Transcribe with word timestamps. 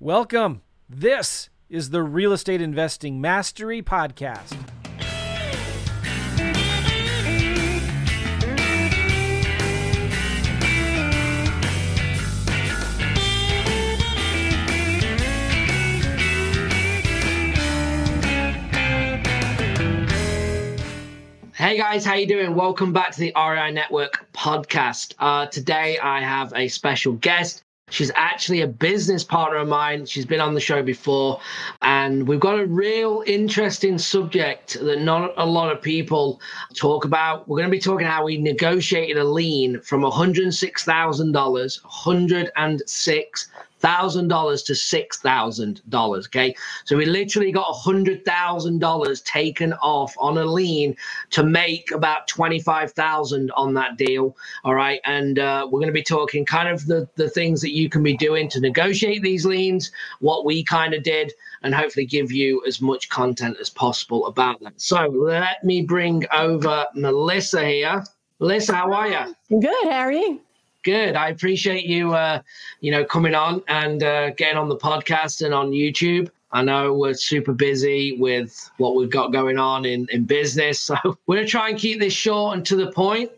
Welcome. 0.00 0.62
This 0.88 1.50
is 1.68 1.90
the 1.90 2.04
Real 2.04 2.32
Estate 2.32 2.62
Investing 2.62 3.20
Mastery 3.20 3.82
Podcast. 3.82 4.56
Hey 21.52 21.76
guys, 21.76 22.04
how 22.04 22.14
you 22.14 22.28
doing? 22.28 22.54
Welcome 22.54 22.92
back 22.92 23.10
to 23.10 23.18
the 23.18 23.32
REI 23.34 23.72
Network 23.72 24.28
podcast. 24.32 25.14
Uh, 25.18 25.46
today 25.46 25.98
I 25.98 26.20
have 26.20 26.52
a 26.54 26.68
special 26.68 27.14
guest. 27.14 27.64
She's 27.90 28.10
actually 28.14 28.60
a 28.60 28.66
business 28.66 29.24
partner 29.24 29.58
of 29.58 29.68
mine. 29.68 30.06
She's 30.06 30.26
been 30.26 30.40
on 30.40 30.54
the 30.54 30.60
show 30.60 30.82
before, 30.82 31.40
and 31.82 32.28
we've 32.28 32.40
got 32.40 32.60
a 32.60 32.66
real 32.66 33.22
interesting 33.26 33.98
subject 33.98 34.78
that 34.80 35.00
not 35.00 35.32
a 35.36 35.46
lot 35.46 35.72
of 35.72 35.80
people 35.80 36.40
talk 36.74 37.04
about. 37.04 37.48
We're 37.48 37.58
going 37.58 37.70
to 37.70 37.76
be 37.76 37.80
talking 37.80 38.06
how 38.06 38.24
we 38.24 38.36
negotiated 38.38 39.16
a 39.16 39.24
lien 39.24 39.80
from 39.80 40.02
$106,000, 40.02 41.84
106 41.84 43.48
thousand 43.80 44.28
dollars 44.28 44.62
to 44.64 44.74
six 44.74 45.18
thousand 45.18 45.80
dollars. 45.88 46.26
Okay, 46.26 46.54
so 46.84 46.96
we 46.96 47.06
literally 47.06 47.52
got 47.52 47.68
a 47.68 47.72
hundred 47.72 48.24
thousand 48.24 48.78
dollars 48.78 49.20
taken 49.22 49.72
off 49.74 50.14
on 50.18 50.38
a 50.38 50.44
lien 50.44 50.96
to 51.30 51.42
make 51.42 51.90
about 51.90 52.28
twenty 52.28 52.60
five 52.60 52.92
thousand 52.92 53.50
on 53.52 53.74
that 53.74 53.96
deal. 53.96 54.36
All 54.64 54.74
right, 54.74 55.00
and 55.04 55.38
uh, 55.38 55.66
we're 55.70 55.80
going 55.80 55.86
to 55.88 55.92
be 55.92 56.02
talking 56.02 56.44
kind 56.44 56.68
of 56.68 56.86
the 56.86 57.08
the 57.16 57.30
things 57.30 57.60
that 57.60 57.72
you 57.72 57.88
can 57.88 58.02
be 58.02 58.16
doing 58.16 58.48
to 58.50 58.60
negotiate 58.60 59.22
these 59.22 59.46
liens, 59.46 59.90
what 60.20 60.44
we 60.44 60.64
kind 60.64 60.94
of 60.94 61.02
did, 61.02 61.32
and 61.62 61.74
hopefully 61.74 62.06
give 62.06 62.32
you 62.32 62.62
as 62.66 62.80
much 62.80 63.08
content 63.08 63.56
as 63.60 63.70
possible 63.70 64.26
about 64.26 64.60
that. 64.60 64.80
So 64.80 65.06
let 65.06 65.64
me 65.64 65.82
bring 65.82 66.24
over 66.32 66.86
Melissa 66.94 67.64
here. 67.64 68.04
Melissa, 68.40 68.74
how 68.74 68.92
are 68.92 69.08
you? 69.08 69.60
Good. 69.60 69.84
How 69.84 70.00
are 70.00 70.12
you? 70.12 70.40
Good. 70.84 71.16
I 71.16 71.28
appreciate 71.28 71.84
you, 71.84 72.14
uh, 72.14 72.40
you 72.80 72.90
know, 72.90 73.04
coming 73.04 73.34
on 73.34 73.62
and 73.68 74.02
uh, 74.02 74.30
getting 74.30 74.56
on 74.56 74.68
the 74.68 74.76
podcast 74.76 75.44
and 75.44 75.52
on 75.52 75.70
YouTube. 75.70 76.30
I 76.50 76.62
know 76.62 76.94
we're 76.94 77.14
super 77.14 77.52
busy 77.52 78.16
with 78.18 78.70
what 78.78 78.96
we've 78.96 79.10
got 79.10 79.32
going 79.32 79.58
on 79.58 79.84
in, 79.84 80.06
in 80.10 80.24
business. 80.24 80.88
So 81.02 81.18
we're 81.26 81.36
going 81.36 81.46
to 81.46 81.50
try 81.50 81.68
and 81.68 81.78
keep 81.78 82.00
this 82.00 82.14
short 82.14 82.56
and 82.56 82.64
to 82.66 82.76
the 82.76 82.90
point. 82.92 83.30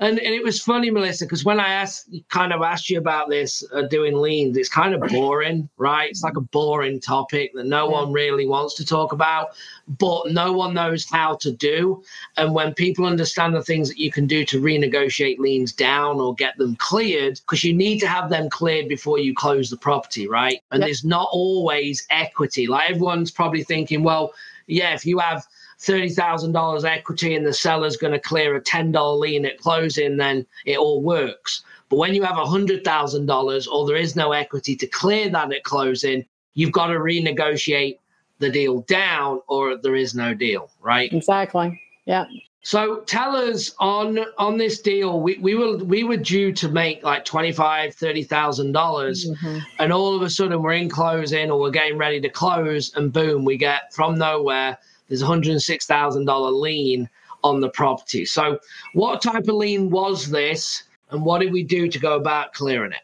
And, 0.00 0.18
and 0.18 0.34
it 0.34 0.42
was 0.42 0.60
funny, 0.60 0.90
Melissa, 0.90 1.24
because 1.24 1.44
when 1.44 1.60
I 1.60 1.68
asked, 1.68 2.12
kind 2.28 2.52
of 2.52 2.62
asked 2.62 2.90
you 2.90 2.98
about 2.98 3.28
this 3.28 3.62
uh, 3.72 3.82
doing 3.82 4.16
liens, 4.16 4.56
it's 4.56 4.68
kind 4.68 4.92
of 4.92 5.00
boring, 5.02 5.68
right? 5.76 6.10
It's 6.10 6.24
like 6.24 6.36
a 6.36 6.40
boring 6.40 6.98
topic 6.98 7.52
that 7.54 7.66
no 7.66 7.86
one 7.86 8.12
really 8.12 8.44
wants 8.44 8.74
to 8.74 8.84
talk 8.84 9.12
about, 9.12 9.50
but 9.86 10.32
no 10.32 10.52
one 10.52 10.74
knows 10.74 11.08
how 11.08 11.36
to 11.36 11.52
do. 11.52 12.02
And 12.36 12.52
when 12.54 12.74
people 12.74 13.06
understand 13.06 13.54
the 13.54 13.62
things 13.62 13.88
that 13.88 13.98
you 13.98 14.10
can 14.10 14.26
do 14.26 14.44
to 14.46 14.60
renegotiate 14.60 15.38
liens 15.38 15.72
down 15.72 16.18
or 16.18 16.34
get 16.34 16.58
them 16.58 16.74
cleared, 16.76 17.34
because 17.34 17.62
you 17.62 17.72
need 17.72 18.00
to 18.00 18.08
have 18.08 18.30
them 18.30 18.50
cleared 18.50 18.88
before 18.88 19.20
you 19.20 19.32
close 19.32 19.70
the 19.70 19.76
property, 19.76 20.26
right? 20.26 20.60
And 20.72 20.80
yep. 20.80 20.88
there's 20.88 21.04
not 21.04 21.28
always 21.30 22.04
equity. 22.10 22.66
Like 22.66 22.90
everyone's 22.90 23.30
probably 23.30 23.62
thinking, 23.62 24.02
well, 24.02 24.34
yeah, 24.66 24.92
if 24.94 25.06
you 25.06 25.20
have 25.20 25.46
$30,000 25.86 26.84
equity 26.84 27.34
and 27.34 27.46
the 27.46 27.52
seller's 27.52 27.96
going 27.96 28.12
to 28.12 28.18
clear 28.18 28.56
a 28.56 28.60
$10 28.60 29.18
lien 29.18 29.44
at 29.44 29.58
closing, 29.58 30.16
then 30.16 30.46
it 30.64 30.78
all 30.78 31.02
works. 31.02 31.62
But 31.88 31.96
when 31.96 32.14
you 32.14 32.22
have 32.22 32.36
$100,000 32.36 33.68
or 33.68 33.86
there 33.86 33.96
is 33.96 34.16
no 34.16 34.32
equity 34.32 34.76
to 34.76 34.86
clear 34.86 35.28
that 35.30 35.52
at 35.52 35.64
closing, 35.64 36.24
you've 36.54 36.72
got 36.72 36.86
to 36.86 36.94
renegotiate 36.94 37.98
the 38.38 38.50
deal 38.50 38.80
down 38.82 39.40
or 39.48 39.76
there 39.76 39.96
is 39.96 40.14
no 40.14 40.34
deal, 40.34 40.70
right? 40.80 41.12
Exactly. 41.12 41.80
Yeah. 42.04 42.26
So 42.62 43.00
tell 43.00 43.36
us 43.36 43.74
on 43.78 44.18
on 44.38 44.56
this 44.56 44.80
deal, 44.80 45.20
we, 45.20 45.36
we 45.36 45.54
were 45.54 45.76
we 45.76 46.02
were 46.02 46.16
due 46.16 46.50
to 46.54 46.68
make 46.68 47.02
like 47.02 47.26
twenty 47.26 47.52
five, 47.52 47.94
thirty 47.94 48.22
thousand 48.22 48.72
dollars, 48.72 49.28
mm-hmm. 49.28 49.58
and 49.78 49.92
all 49.92 50.16
of 50.16 50.22
a 50.22 50.30
sudden 50.30 50.62
we're 50.62 50.72
in 50.72 50.88
closing 50.88 51.50
or 51.50 51.60
we're 51.60 51.70
getting 51.70 51.98
ready 51.98 52.22
to 52.22 52.30
close, 52.30 52.90
and 52.94 53.12
boom, 53.12 53.44
we 53.44 53.58
get 53.58 53.92
from 53.92 54.16
nowhere 54.16 54.78
there's 55.08 55.22
a 55.22 55.26
$106,000 55.26 56.60
lien 56.60 57.08
on 57.42 57.60
the 57.60 57.68
property. 57.68 58.24
So, 58.24 58.58
what 58.94 59.22
type 59.22 59.48
of 59.48 59.54
lien 59.54 59.90
was 59.90 60.30
this, 60.30 60.84
and 61.10 61.24
what 61.24 61.40
did 61.40 61.52
we 61.52 61.62
do 61.62 61.88
to 61.88 61.98
go 61.98 62.16
about 62.16 62.54
clearing 62.54 62.92
it? 62.92 63.02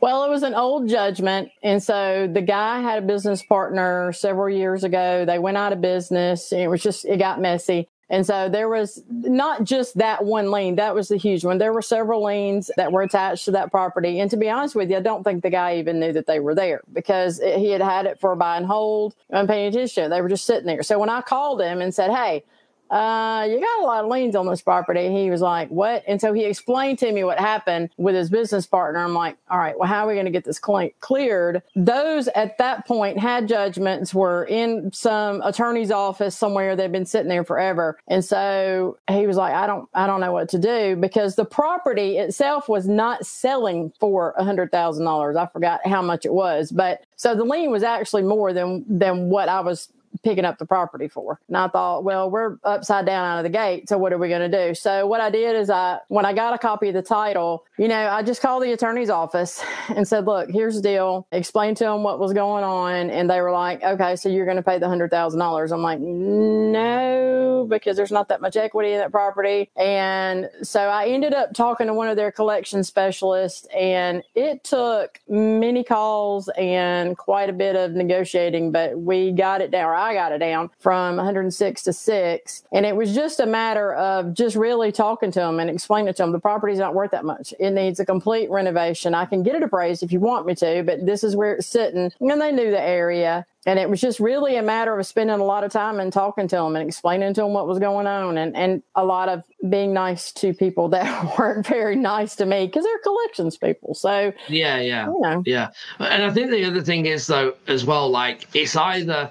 Well, 0.00 0.24
it 0.24 0.30
was 0.30 0.42
an 0.42 0.54
old 0.54 0.88
judgment. 0.88 1.50
And 1.62 1.82
so 1.82 2.28
the 2.30 2.42
guy 2.42 2.80
had 2.80 3.02
a 3.02 3.06
business 3.06 3.42
partner 3.42 4.12
several 4.12 4.54
years 4.54 4.84
ago. 4.84 5.24
They 5.24 5.38
went 5.38 5.56
out 5.56 5.72
of 5.72 5.80
business 5.80 6.52
it 6.52 6.68
was 6.68 6.82
just, 6.82 7.06
it 7.06 7.18
got 7.18 7.40
messy. 7.40 7.88
And 8.08 8.24
so 8.24 8.48
there 8.48 8.68
was 8.68 9.02
not 9.08 9.64
just 9.64 9.98
that 9.98 10.24
one 10.24 10.52
lien, 10.52 10.76
that 10.76 10.94
was 10.94 11.08
the 11.08 11.16
huge 11.16 11.44
one. 11.44 11.58
There 11.58 11.72
were 11.72 11.82
several 11.82 12.24
liens 12.24 12.70
that 12.76 12.92
were 12.92 13.02
attached 13.02 13.46
to 13.46 13.50
that 13.52 13.72
property. 13.72 14.20
And 14.20 14.30
to 14.30 14.36
be 14.36 14.48
honest 14.48 14.76
with 14.76 14.90
you, 14.90 14.98
I 14.98 15.00
don't 15.00 15.24
think 15.24 15.42
the 15.42 15.50
guy 15.50 15.76
even 15.78 15.98
knew 15.98 16.12
that 16.12 16.26
they 16.26 16.38
were 16.38 16.54
there 16.54 16.82
because 16.92 17.40
he 17.40 17.70
had 17.70 17.82
had 17.82 18.06
it 18.06 18.20
for 18.20 18.32
a 18.32 18.36
buy 18.36 18.56
and 18.58 18.66
hold, 18.66 19.16
unpaid 19.30 19.74
attention. 19.74 20.10
They 20.10 20.20
were 20.20 20.28
just 20.28 20.44
sitting 20.44 20.66
there. 20.66 20.84
So 20.84 20.98
when 21.00 21.08
I 21.08 21.20
called 21.20 21.60
him 21.60 21.80
and 21.80 21.92
said, 21.92 22.12
Hey, 22.12 22.44
uh, 22.90 23.46
you 23.50 23.60
got 23.60 23.80
a 23.80 23.84
lot 23.84 24.04
of 24.04 24.10
liens 24.10 24.36
on 24.36 24.46
this 24.46 24.62
property. 24.62 25.10
He 25.10 25.30
was 25.30 25.40
like, 25.40 25.68
what? 25.68 26.04
And 26.06 26.20
so 26.20 26.32
he 26.32 26.44
explained 26.44 26.98
to 27.00 27.10
me 27.10 27.24
what 27.24 27.38
happened 27.38 27.90
with 27.96 28.14
his 28.14 28.30
business 28.30 28.66
partner. 28.66 29.00
I'm 29.00 29.14
like, 29.14 29.36
all 29.50 29.58
right, 29.58 29.78
well, 29.78 29.88
how 29.88 30.04
are 30.04 30.08
we 30.08 30.14
going 30.14 30.26
to 30.26 30.32
get 30.32 30.44
this 30.44 30.60
cl- 30.64 30.90
cleared? 31.00 31.62
Those 31.74 32.28
at 32.28 32.58
that 32.58 32.86
point 32.86 33.18
had 33.18 33.48
judgments 33.48 34.14
were 34.14 34.44
in 34.44 34.92
some 34.92 35.42
attorney's 35.42 35.90
office 35.90 36.36
somewhere. 36.36 36.76
They've 36.76 36.92
been 36.92 37.06
sitting 37.06 37.28
there 37.28 37.44
forever. 37.44 37.98
And 38.08 38.24
so 38.24 38.98
he 39.10 39.26
was 39.26 39.36
like, 39.36 39.54
I 39.54 39.66
don't, 39.66 39.88
I 39.94 40.06
don't 40.06 40.20
know 40.20 40.32
what 40.32 40.48
to 40.50 40.58
do 40.58 40.96
because 40.96 41.34
the 41.34 41.44
property 41.44 42.18
itself 42.18 42.68
was 42.68 42.86
not 42.86 43.26
selling 43.26 43.92
for 43.98 44.34
a 44.36 44.44
hundred 44.44 44.70
thousand 44.70 45.04
dollars. 45.04 45.36
I 45.36 45.46
forgot 45.46 45.80
how 45.86 46.02
much 46.02 46.24
it 46.24 46.32
was, 46.32 46.70
but 46.70 47.04
so 47.16 47.34
the 47.34 47.44
lien 47.44 47.70
was 47.70 47.82
actually 47.82 48.22
more 48.22 48.52
than, 48.52 48.84
than 48.88 49.28
what 49.28 49.48
I 49.48 49.60
was 49.60 49.88
picking 50.26 50.44
up 50.44 50.58
the 50.58 50.66
property 50.66 51.06
for. 51.06 51.38
And 51.46 51.56
I 51.56 51.68
thought, 51.68 52.02
well, 52.02 52.28
we're 52.28 52.56
upside 52.64 53.06
down 53.06 53.24
out 53.24 53.38
of 53.38 53.44
the 53.44 53.48
gate. 53.48 53.88
So 53.88 53.96
what 53.96 54.12
are 54.12 54.18
we 54.18 54.28
going 54.28 54.50
to 54.50 54.66
do? 54.66 54.74
So 54.74 55.06
what 55.06 55.20
I 55.20 55.30
did 55.30 55.54
is 55.54 55.70
I, 55.70 56.00
when 56.08 56.24
I 56.24 56.32
got 56.32 56.52
a 56.52 56.58
copy 56.58 56.88
of 56.88 56.94
the 56.94 57.02
title, 57.02 57.64
you 57.78 57.86
know, 57.86 58.08
I 58.08 58.24
just 58.24 58.42
called 58.42 58.64
the 58.64 58.72
attorney's 58.72 59.08
office 59.08 59.62
and 59.88 60.06
said, 60.06 60.26
look, 60.26 60.50
here's 60.50 60.74
the 60.74 60.82
deal. 60.82 61.28
Explained 61.30 61.76
to 61.76 61.84
them 61.84 62.02
what 62.02 62.18
was 62.18 62.32
going 62.32 62.64
on. 62.64 63.08
And 63.10 63.30
they 63.30 63.40
were 63.40 63.52
like, 63.52 63.84
okay, 63.84 64.16
so 64.16 64.28
you're 64.28 64.46
going 64.46 64.56
to 64.56 64.64
pay 64.64 64.80
the 64.80 64.88
hundred 64.88 65.10
thousand 65.10 65.38
dollars. 65.38 65.70
I'm 65.70 65.82
like, 65.82 66.00
no, 66.00 67.68
because 67.70 67.96
there's 67.96 68.10
not 68.10 68.28
that 68.28 68.40
much 68.40 68.56
equity 68.56 68.92
in 68.92 68.98
that 68.98 69.12
property. 69.12 69.70
And 69.76 70.50
so 70.62 70.80
I 70.80 71.06
ended 71.06 71.34
up 71.34 71.54
talking 71.54 71.86
to 71.86 71.94
one 71.94 72.08
of 72.08 72.16
their 72.16 72.32
collection 72.32 72.82
specialists 72.82 73.68
and 73.76 74.24
it 74.34 74.64
took 74.64 75.20
many 75.28 75.84
calls 75.84 76.48
and 76.58 77.16
quite 77.16 77.48
a 77.48 77.52
bit 77.52 77.76
of 77.76 77.92
negotiating, 77.92 78.72
but 78.72 78.98
we 78.98 79.30
got 79.30 79.60
it 79.60 79.70
down. 79.70 79.94
I 79.94 80.15
got 80.16 80.32
it 80.32 80.38
down 80.38 80.70
from 80.78 81.16
106 81.16 81.82
to 81.82 81.92
six. 81.92 82.64
And 82.72 82.86
it 82.86 82.96
was 82.96 83.14
just 83.14 83.38
a 83.38 83.46
matter 83.46 83.94
of 83.94 84.34
just 84.34 84.56
really 84.56 84.90
talking 84.90 85.30
to 85.32 85.40
them 85.40 85.60
and 85.60 85.68
explaining 85.68 86.12
to 86.14 86.22
them 86.22 86.32
the 86.32 86.40
property's 86.40 86.78
not 86.78 86.94
worth 86.94 87.10
that 87.10 87.24
much. 87.24 87.52
It 87.60 87.70
needs 87.70 88.00
a 88.00 88.06
complete 88.06 88.50
renovation. 88.50 89.14
I 89.14 89.26
can 89.26 89.42
get 89.42 89.54
it 89.54 89.62
appraised 89.62 90.02
if 90.02 90.12
you 90.12 90.20
want 90.20 90.46
me 90.46 90.54
to, 90.56 90.82
but 90.84 91.04
this 91.04 91.22
is 91.22 91.36
where 91.36 91.54
it's 91.54 91.66
sitting. 91.66 92.10
And 92.20 92.40
they 92.40 92.52
knew 92.52 92.70
the 92.70 92.80
area. 92.80 93.46
And 93.66 93.80
it 93.80 93.90
was 93.90 94.00
just 94.00 94.20
really 94.20 94.56
a 94.56 94.62
matter 94.62 94.96
of 94.96 95.04
spending 95.06 95.40
a 95.40 95.44
lot 95.44 95.64
of 95.64 95.72
time 95.72 95.98
and 95.98 96.12
talking 96.12 96.46
to 96.48 96.56
them 96.56 96.76
and 96.76 96.88
explaining 96.88 97.34
to 97.34 97.40
them 97.40 97.52
what 97.52 97.66
was 97.66 97.80
going 97.80 98.06
on 98.06 98.38
and, 98.38 98.56
and 98.56 98.80
a 98.94 99.04
lot 99.04 99.28
of 99.28 99.42
being 99.68 99.92
nice 99.92 100.30
to 100.32 100.54
people 100.54 100.88
that 100.96 101.36
weren't 101.38 101.66
very 101.66 101.96
nice 101.96 102.36
to 102.36 102.46
me 102.46 102.66
because 102.66 102.84
they're 102.84 102.98
collections 103.00 103.58
people. 103.58 103.94
So, 103.94 104.32
yeah, 104.48 104.78
yeah, 104.78 105.06
you 105.06 105.20
know. 105.20 105.42
yeah. 105.44 105.70
And 105.98 106.22
I 106.22 106.30
think 106.30 106.50
the 106.50 106.64
other 106.64 106.80
thing 106.80 107.06
is, 107.06 107.26
though, 107.26 107.54
as 107.66 107.84
well, 107.84 108.08
like 108.08 108.46
it's 108.54 108.76
either 108.76 109.30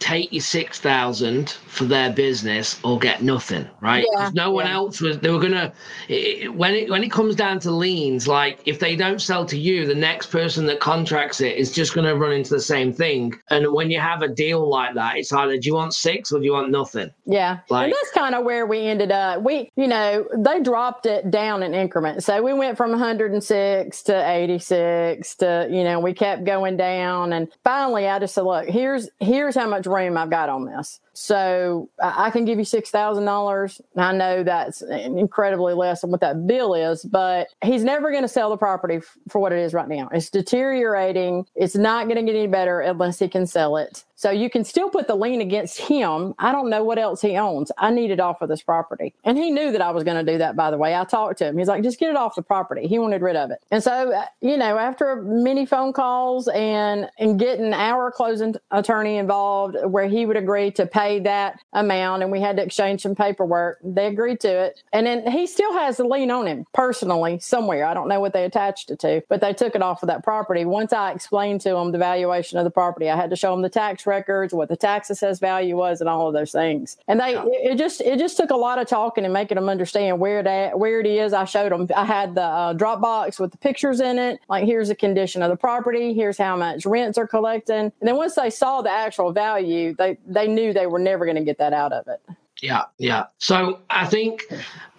take 0.00 0.32
your 0.32 0.40
6000 0.40 1.50
for 1.50 1.84
their 1.84 2.10
business 2.10 2.80
or 2.82 2.98
get 2.98 3.22
nothing 3.22 3.68
right? 3.80 4.04
Yeah, 4.14 4.30
no 4.34 4.50
one 4.50 4.66
yeah. 4.66 4.74
else 4.74 5.00
was 5.00 5.18
they 5.20 5.30
were 5.30 5.38
gonna 5.38 5.72
it, 6.08 6.52
when 6.54 6.74
it 6.74 6.90
when 6.90 7.04
it 7.04 7.12
comes 7.12 7.36
down 7.36 7.60
to 7.60 7.70
liens 7.70 8.26
like 8.26 8.60
if 8.66 8.78
they 8.78 8.96
don't 8.96 9.20
sell 9.20 9.44
to 9.46 9.58
you 9.58 9.86
the 9.86 9.94
next 9.94 10.26
person 10.28 10.66
that 10.66 10.80
contracts 10.80 11.40
it 11.40 11.56
is 11.56 11.70
just 11.70 11.94
gonna 11.94 12.14
run 12.14 12.32
into 12.32 12.50
the 12.50 12.60
same 12.60 12.92
thing. 12.92 13.38
And 13.50 13.72
when 13.72 13.90
you 13.90 14.00
have 14.00 14.22
a 14.22 14.28
deal 14.28 14.68
like 14.68 14.94
that 14.94 15.16
it's 15.16 15.32
either 15.32 15.58
do 15.58 15.68
you 15.68 15.74
want 15.74 15.94
six 15.94 16.32
or 16.32 16.38
do 16.38 16.44
you 16.46 16.52
want 16.52 16.70
nothing? 16.70 17.10
Yeah 17.26 17.58
like, 17.68 17.84
and 17.84 17.92
that's 17.92 18.12
kind 18.12 18.34
of 18.34 18.44
where 18.44 18.66
we 18.66 18.80
ended 18.80 19.12
up. 19.12 19.42
We 19.42 19.70
you 19.76 19.86
know 19.86 20.26
they 20.36 20.60
dropped 20.60 21.06
it 21.06 21.30
down 21.30 21.62
in 21.62 21.74
increments. 21.74 22.24
So 22.24 22.42
we 22.42 22.54
went 22.54 22.76
from 22.76 22.90
106 22.90 24.02
to 24.02 24.30
86 24.30 25.34
to 25.36 25.68
you 25.70 25.84
know 25.84 26.00
we 26.00 26.14
kept 26.14 26.44
going 26.44 26.76
down. 26.76 27.32
And 27.32 27.48
finally 27.64 28.08
i 28.08 28.18
just 28.18 28.34
said 28.34 28.44
look 28.44 28.68
here's 28.68 29.08
here's 29.20 29.54
how 29.54 29.68
much 29.68 29.86
room 29.90 30.16
I've 30.16 30.30
got 30.30 30.48
on 30.48 30.66
this. 30.66 31.00
So 31.14 31.90
I 32.02 32.30
can 32.30 32.44
give 32.46 32.58
you 32.58 32.64
six 32.64 32.90
thousand 32.90 33.26
dollars. 33.26 33.80
I 33.96 34.12
know 34.12 34.42
that's 34.44 34.82
incredibly 34.82 35.74
less 35.74 36.02
than 36.02 36.10
what 36.10 36.20
that 36.22 36.46
bill 36.46 36.74
is, 36.74 37.04
but 37.04 37.48
he's 37.64 37.84
never 37.84 38.10
going 38.10 38.22
to 38.22 38.28
sell 38.28 38.50
the 38.50 38.56
property 38.56 38.96
f- 38.96 39.18
for 39.28 39.40
what 39.40 39.52
it 39.52 39.58
is 39.58 39.74
right 39.74 39.88
now. 39.88 40.08
It's 40.12 40.30
deteriorating. 40.30 41.46
It's 41.54 41.76
not 41.76 42.06
going 42.08 42.16
to 42.16 42.32
get 42.32 42.38
any 42.38 42.48
better 42.48 42.80
unless 42.80 43.18
he 43.18 43.28
can 43.28 43.46
sell 43.46 43.76
it. 43.76 44.04
So 44.20 44.30
you 44.30 44.50
can 44.50 44.64
still 44.64 44.90
put 44.90 45.06
the 45.06 45.14
lien 45.14 45.40
against 45.40 45.78
him. 45.78 46.34
I 46.38 46.52
don't 46.52 46.68
know 46.68 46.84
what 46.84 46.98
else 46.98 47.22
he 47.22 47.38
owns. 47.38 47.72
I 47.78 47.90
need 47.90 48.10
it 48.10 48.20
off 48.20 48.42
of 48.42 48.50
this 48.50 48.62
property. 48.62 49.14
And 49.24 49.38
he 49.38 49.50
knew 49.50 49.72
that 49.72 49.80
I 49.80 49.92
was 49.92 50.04
going 50.04 50.22
to 50.22 50.30
do 50.30 50.36
that, 50.36 50.56
by 50.56 50.70
the 50.70 50.76
way. 50.76 50.94
I 50.94 51.04
talked 51.04 51.38
to 51.38 51.46
him. 51.46 51.56
He's 51.56 51.68
like, 51.68 51.82
just 51.82 51.98
get 51.98 52.10
it 52.10 52.16
off 52.16 52.34
the 52.34 52.42
property. 52.42 52.86
He 52.86 52.98
wanted 52.98 53.22
rid 53.22 53.34
of 53.34 53.50
it. 53.50 53.62
And 53.70 53.82
so, 53.82 54.12
uh, 54.12 54.26
you 54.42 54.58
know, 54.58 54.76
after 54.76 55.22
many 55.22 55.64
phone 55.64 55.94
calls 55.94 56.48
and, 56.48 57.08
and 57.18 57.38
getting 57.38 57.72
our 57.72 58.12
closing 58.12 58.56
attorney 58.70 59.16
involved, 59.16 59.78
where 59.86 60.06
he 60.06 60.26
would 60.26 60.36
agree 60.36 60.70
to 60.72 60.84
pay 60.84 61.20
that 61.20 61.58
amount 61.72 62.22
and 62.22 62.30
we 62.30 62.42
had 62.42 62.56
to 62.58 62.62
exchange 62.62 63.00
some 63.00 63.14
paperwork, 63.14 63.78
they 63.82 64.08
agreed 64.08 64.40
to 64.40 64.48
it. 64.48 64.82
And 64.92 65.06
then 65.06 65.30
he 65.32 65.46
still 65.46 65.72
has 65.72 65.96
the 65.96 66.04
lien 66.04 66.30
on 66.30 66.46
him 66.46 66.66
personally 66.74 67.38
somewhere. 67.38 67.86
I 67.86 67.94
don't 67.94 68.08
know 68.08 68.20
what 68.20 68.34
they 68.34 68.44
attached 68.44 68.90
it 68.90 68.98
to, 68.98 69.22
but 69.30 69.40
they 69.40 69.54
took 69.54 69.74
it 69.74 69.80
off 69.80 70.02
of 70.02 70.08
that 70.08 70.22
property. 70.22 70.66
Once 70.66 70.92
I 70.92 71.12
explained 71.12 71.62
to 71.62 71.74
him 71.74 71.92
the 71.92 71.96
valuation 71.96 72.58
of 72.58 72.64
the 72.64 72.70
property, 72.70 73.08
I 73.08 73.16
had 73.16 73.30
to 73.30 73.36
show 73.36 73.54
him 73.54 73.62
the 73.62 73.70
tax 73.70 74.06
records, 74.10 74.52
what 74.52 74.68
the 74.68 74.76
tax 74.76 75.08
assessed 75.08 75.40
value 75.40 75.76
was, 75.76 76.00
and 76.00 76.10
all 76.10 76.26
of 76.26 76.34
those 76.34 76.52
things. 76.52 76.96
And 77.08 77.20
they 77.20 77.32
yeah. 77.32 77.44
it, 77.46 77.72
it, 77.72 77.78
just 77.78 78.00
it 78.00 78.18
just 78.18 78.36
took 78.36 78.50
a 78.50 78.56
lot 78.56 78.78
of 78.78 78.88
talking 78.88 79.24
and 79.24 79.32
making 79.32 79.54
them 79.54 79.68
understand 79.68 80.18
where 80.20 80.42
that 80.42 80.78
where 80.78 81.00
it 81.00 81.06
is. 81.06 81.32
I 81.32 81.44
showed 81.44 81.72
them. 81.72 81.88
I 81.96 82.04
had 82.04 82.34
the 82.34 82.42
uh, 82.42 82.74
Dropbox 82.74 83.38
with 83.38 83.52
the 83.52 83.58
pictures 83.58 84.00
in 84.00 84.18
it. 84.18 84.40
Like 84.48 84.64
here's 84.64 84.88
the 84.88 84.94
condition 84.94 85.42
of 85.42 85.50
the 85.50 85.56
property. 85.56 86.12
Here's 86.12 86.36
how 86.36 86.56
much 86.56 86.84
rents 86.84 87.16
are 87.16 87.26
collecting. 87.26 87.76
And 87.76 87.92
then 88.02 88.16
once 88.16 88.34
they 88.34 88.50
saw 88.50 88.82
the 88.82 88.90
actual 88.90 89.32
value, 89.32 89.94
they 89.94 90.18
they 90.26 90.48
knew 90.48 90.72
they 90.72 90.86
were 90.86 90.98
never 90.98 91.24
going 91.24 91.36
to 91.36 91.44
get 91.44 91.58
that 91.58 91.72
out 91.72 91.92
of 91.92 92.08
it. 92.08 92.20
Yeah, 92.62 92.82
yeah. 92.98 93.24
So 93.38 93.80
I 93.88 94.06
think 94.06 94.44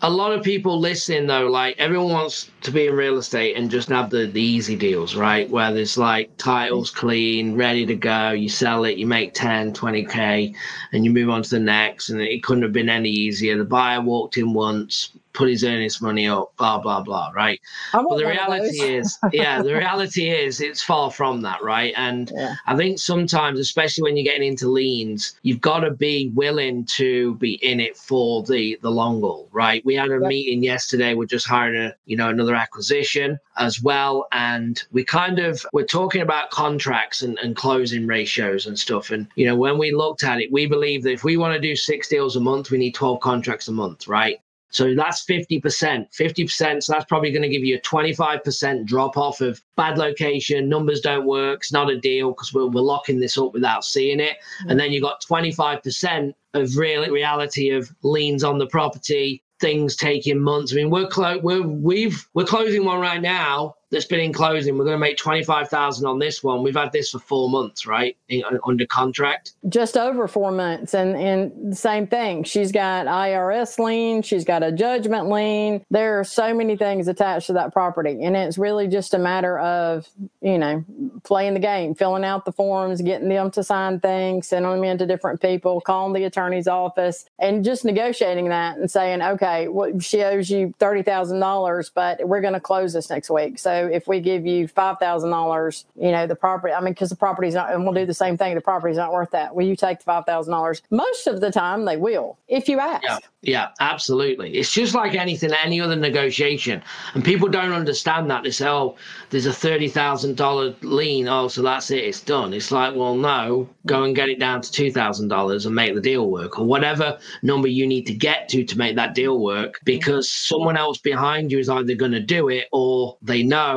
a 0.02 0.10
lot 0.10 0.31
of 0.31 0.44
people 0.44 0.80
listening 0.80 1.28
though, 1.28 1.46
like 1.48 1.78
everyone 1.78 2.12
wants 2.12 2.50
to 2.62 2.72
be 2.72 2.88
in 2.88 2.96
real 2.96 3.19
estate 3.19 3.56
and 3.56 3.69
just 3.69 3.90
have 3.90 4.10
the, 4.10 4.25
the 4.25 4.42
easy 4.42 4.75
deals, 4.75 5.16
right? 5.16 5.48
Where 5.48 5.72
there's 5.72 5.96
like 5.96 6.36
titles 6.38 6.90
clean, 6.90 7.56
ready 7.56 7.86
to 7.86 7.96
go, 7.96 8.31
you 8.31 8.50
sell 8.50 8.84
it, 8.86 8.98
you 8.98 9.06
make 9.06 9.36
10, 9.36 9.74
20K, 9.74 10.56
and 10.92 11.06
you 11.06 11.12
move 11.12 11.30
on 11.30 11.44
to 11.44 11.50
the 11.52 11.60
next. 11.60 12.10
And 12.10 12.19
it 12.19 12.42
couldn't 12.44 12.63
have 12.63 12.74
been 12.74 12.90
any 12.90 13.10
easier. 13.10 13.58
The 13.58 13.64
buyer 13.64 14.02
walked 14.02 14.38
in 14.38 14.54
once, 14.54 15.16
put 15.33 15.50
his 15.50 15.63
earnest 15.63 16.01
money 16.01 16.28
up, 16.28 16.56
blah 16.57 16.80
blah 16.80 17.01
blah, 17.01 17.31
right? 17.36 17.60
But 17.92 18.18
the 18.18 18.25
reality 18.25 18.81
is, 18.81 19.18
yeah, 19.31 19.62
the 19.62 19.74
reality 19.74 20.30
is 20.30 20.62
it's 20.62 20.81
far 20.81 21.12
from 21.12 21.42
that, 21.42 21.63
right? 21.63 21.94
And 21.98 22.31
yeah. 22.36 22.56
I 22.68 22.75
think 22.75 23.00
sometimes, 23.00 23.60
especially 23.60 24.04
when 24.04 24.18
you're 24.18 24.31
getting 24.31 24.48
into 24.48 24.69
liens, 24.69 25.39
you've 25.44 25.62
got 25.62 25.80
to 25.80 25.92
be 25.92 26.31
willing 26.33 26.86
to 26.98 27.36
be 27.36 27.54
in 27.56 27.80
it 27.80 27.98
for 27.98 28.44
the 28.44 28.78
the 28.81 28.92
long 28.92 29.22
haul, 29.22 29.50
right? 29.51 29.83
We 29.86 29.95
had 29.95 30.12
a 30.12 30.19
meeting 30.19 30.63
yesterday. 30.63 31.13
We're 31.13 31.25
just 31.25 31.48
hiring 31.48 31.81
a 31.81 31.95
you 32.06 32.18
know 32.18 32.30
another 32.30 32.56
acquisition 32.56 33.39
as 33.57 33.81
well, 33.81 34.28
and 34.31 34.81
we 34.92 35.04
kind 35.04 35.39
of 35.39 35.66
we're 35.74 35.86
talking 35.86 36.22
about 36.22 36.50
contracts 36.51 37.22
and, 37.22 37.38
and 37.39 37.56
closing 37.56 38.07
ratios 38.07 38.66
and 38.66 38.78
stuff. 38.78 39.12
And 39.12 39.28
you 39.36 39.45
know 39.45 39.56
when 39.56 39.78
we 39.78 39.92
looked 39.92 40.24
at 40.24 40.42
it, 40.42 40.51
we 40.51 40.66
believe 40.66 41.04
that 41.04 41.12
if 41.12 41.24
we 41.24 41.38
want 41.38 41.54
to 41.54 41.60
do 41.60 41.75
six 41.75 42.07
deals 42.07 42.36
a 42.36 42.39
month, 42.39 42.72
we 42.72 42.78
need 42.78 42.94
12 42.94 43.19
contracts 43.19 43.68
a 43.68 43.72
month, 43.72 44.07
right? 44.07 44.39
So 44.71 44.95
that's 44.95 45.23
50%. 45.25 45.62
50%. 45.62 46.83
So 46.83 46.94
that's 46.94 47.06
probably 47.06 47.31
going 47.31 47.44
to 47.44 47.50
give 47.50 47.63
you 47.63 47.77
a 47.77 47.81
25% 47.81 48.85
drop 48.85 49.18
off 49.18 49.41
of 49.41 49.62
bad 49.75 49.97
location, 49.97 50.69
numbers 50.69 51.01
don't 51.01 51.25
work, 51.25 51.59
it's 51.59 51.73
not 51.73 51.89
a 51.89 52.00
deal 52.00 52.29
because 52.29 52.53
we're, 52.53 52.68
we're 52.68 52.81
locking 52.81 53.19
this 53.19 53.38
up 53.38 53.53
without 53.53 53.85
seeing 53.85 54.19
it. 54.19 54.38
Mm-hmm. 54.62 54.71
And 54.71 54.79
then 54.79 54.91
you've 54.91 55.03
got 55.03 55.21
25% 55.23 56.33
of 56.53 56.75
real 56.75 57.07
reality 57.09 57.69
of 57.69 57.94
liens 58.03 58.44
on 58.44 58.57
the 58.57 58.68
property, 58.68 59.44
things 59.59 59.95
taking 59.95 60.39
months. 60.39 60.73
I 60.73 60.77
mean, 60.77 60.89
we're 60.89 61.07
clo- 61.07 61.39
we're 61.39 61.62
we've 61.62 62.27
we're 62.33 62.45
closing 62.45 62.83
one 62.83 63.00
right 63.00 63.21
now 63.21 63.75
that's 63.92 64.06
been 64.06 64.22
in 64.22 64.32
closing. 64.32 64.78
We're 64.78 64.86
going 64.86 64.96
to 64.96 65.00
make 65.00 65.18
twenty 65.18 65.44
five 65.44 65.68
thousand 65.68 66.08
on 66.08 66.18
this 66.18 66.42
one. 66.42 66.64
We've 66.64 66.76
had 66.76 66.94
this 66.94 67.12
for 67.12 67.20
four 67.20 67.50
months, 67.50 67.86
right, 67.86 68.16
in, 68.30 68.44
under 68.66 68.86
contract. 68.86 69.52
Just 69.68 69.98
over 69.98 70.28
four 70.28 70.52
months, 70.52 70.94
and 70.94 71.16
and 71.16 71.78
same 71.78 72.08
thing. 72.08 72.44
She's 72.46 72.72
got 72.72 73.06
IRS 73.06 73.78
lien. 73.78 74.22
She's 74.22 74.46
got 74.46 74.64
a 74.64 74.72
judgment 74.72 75.30
lien. 75.30 75.86
There 75.92 76.20
are 76.20 76.24
so 76.24 76.54
many 76.54 76.78
things 76.78 77.10
attached 77.10 77.48
to 77.48 77.54
that 77.54 77.74
property, 77.74 78.24
and 78.24 78.36
it's 78.36 78.58
really 78.58 78.88
just 78.88 79.14
a 79.14 79.20
matter 79.20 79.60
of 79.60 80.08
you 80.42 80.58
know 80.58 80.86
playing 81.24 81.54
the 81.54 81.60
game, 81.60 81.94
filling 81.94 82.24
out 82.24 82.46
the 82.46 82.54
forms, 82.54 83.02
getting 83.02 83.28
them 83.28 83.52
to 83.52 83.64
sign 83.64 84.00
things, 84.00 84.48
sending 84.48 84.72
them 84.72 84.84
in 84.86 84.98
to 85.00 85.06
different 85.06 85.42
people, 85.42 85.82
calling 85.82 86.14
the 86.14 86.24
attorney's 86.24 86.68
office, 86.68 87.26
and 87.40 87.66
just 87.66 87.84
negotiating 87.84 88.48
that 88.50 88.78
and 88.78 88.90
saying, 88.90 89.22
okay, 89.22 89.68
well, 89.68 90.00
she 90.00 90.24
owes 90.24 90.50
you 90.50 90.74
thirty 90.80 91.04
thousand 91.04 91.42
dollars, 91.42 91.92
but 91.94 92.26
we're 92.26 92.42
going 92.42 92.54
to 92.54 92.62
close 92.62 92.94
this 92.94 93.10
next 93.10 93.30
week, 93.30 93.60
so 93.60 93.81
if 93.88 94.07
we 94.07 94.19
give 94.19 94.45
you 94.45 94.68
five 94.68 94.98
thousand 95.00 95.30
dollars, 95.30 95.86
you 95.95 96.12
know, 96.12 96.28
the 96.28 96.36
property. 96.36 96.74
I 96.74 96.80
mean, 96.81 96.94
because 96.94 97.10
the 97.10 97.16
property's 97.16 97.54
not, 97.54 97.74
and 97.74 97.83
we'll 97.83 97.94
do 97.94 98.06
the 98.06 98.13
same 98.13 98.38
thing. 98.38 98.56
The 98.56 98.62
property's 98.62 98.98
not 98.98 99.12
worth 99.12 99.31
that. 99.31 99.56
Will 99.56 99.66
you 99.66 99.75
take 99.75 100.00
the 100.00 100.06
five 100.06 100.25
thousand 100.25 100.51
dollars? 100.51 100.81
Most 100.89 101.28
of 101.28 101.42
the 101.42 101.51
time, 101.51 101.86
they 101.86 101.98
will, 101.98 102.38
if 102.48 102.68
you 102.68 102.80
ask. 102.80 103.04
Yeah. 103.04 103.18
Yeah, 103.44 103.69
absolutely. 103.80 104.54
It's 104.54 104.72
just 104.72 104.94
like 104.94 105.16
anything, 105.16 105.51
any 105.63 105.81
other 105.81 105.95
negotiation. 105.95 106.83
And 107.16 107.25
people 107.25 107.48
don't 107.48 107.72
understand 107.74 108.30
that. 108.30 108.44
They 108.44 108.51
say, 108.51 108.68
oh, 108.68 108.98
there's 109.31 109.48
a 109.48 109.50
$30,000 109.50 110.75
lien. 110.83 111.28
Oh, 111.28 111.48
so 111.48 111.63
that's 111.63 111.89
it. 111.89 112.04
It's 112.04 112.22
done. 112.22 112.54
It's 112.54 112.72
like, 112.72 112.95
well, 112.95 113.16
no, 113.16 113.68
go 113.88 114.04
and 114.04 114.16
get 114.16 114.30
it 114.30 114.39
down 114.39 114.62
to 114.62 114.72
$2,000 114.72 115.66
and 115.66 115.75
make 115.75 115.95
the 115.95 116.01
deal 116.01 116.30
work 116.30 116.60
or 116.60 116.66
whatever 116.66 117.18
number 117.42 117.68
you 117.68 117.88
need 117.88 118.06
to 118.06 118.13
get 118.13 118.48
to 118.50 118.63
to 118.63 118.78
make 118.78 118.95
that 118.95 119.16
deal 119.16 119.39
work 119.39 119.80
because 119.86 120.30
someone 120.30 120.78
else 120.78 121.00
behind 121.00 121.51
you 121.51 121.57
is 121.57 121.69
either 121.69 121.95
going 121.95 122.12
to 122.12 122.19
do 122.19 122.48
it 122.50 122.68
or 122.72 123.18
they 123.24 123.42
know 123.42 123.70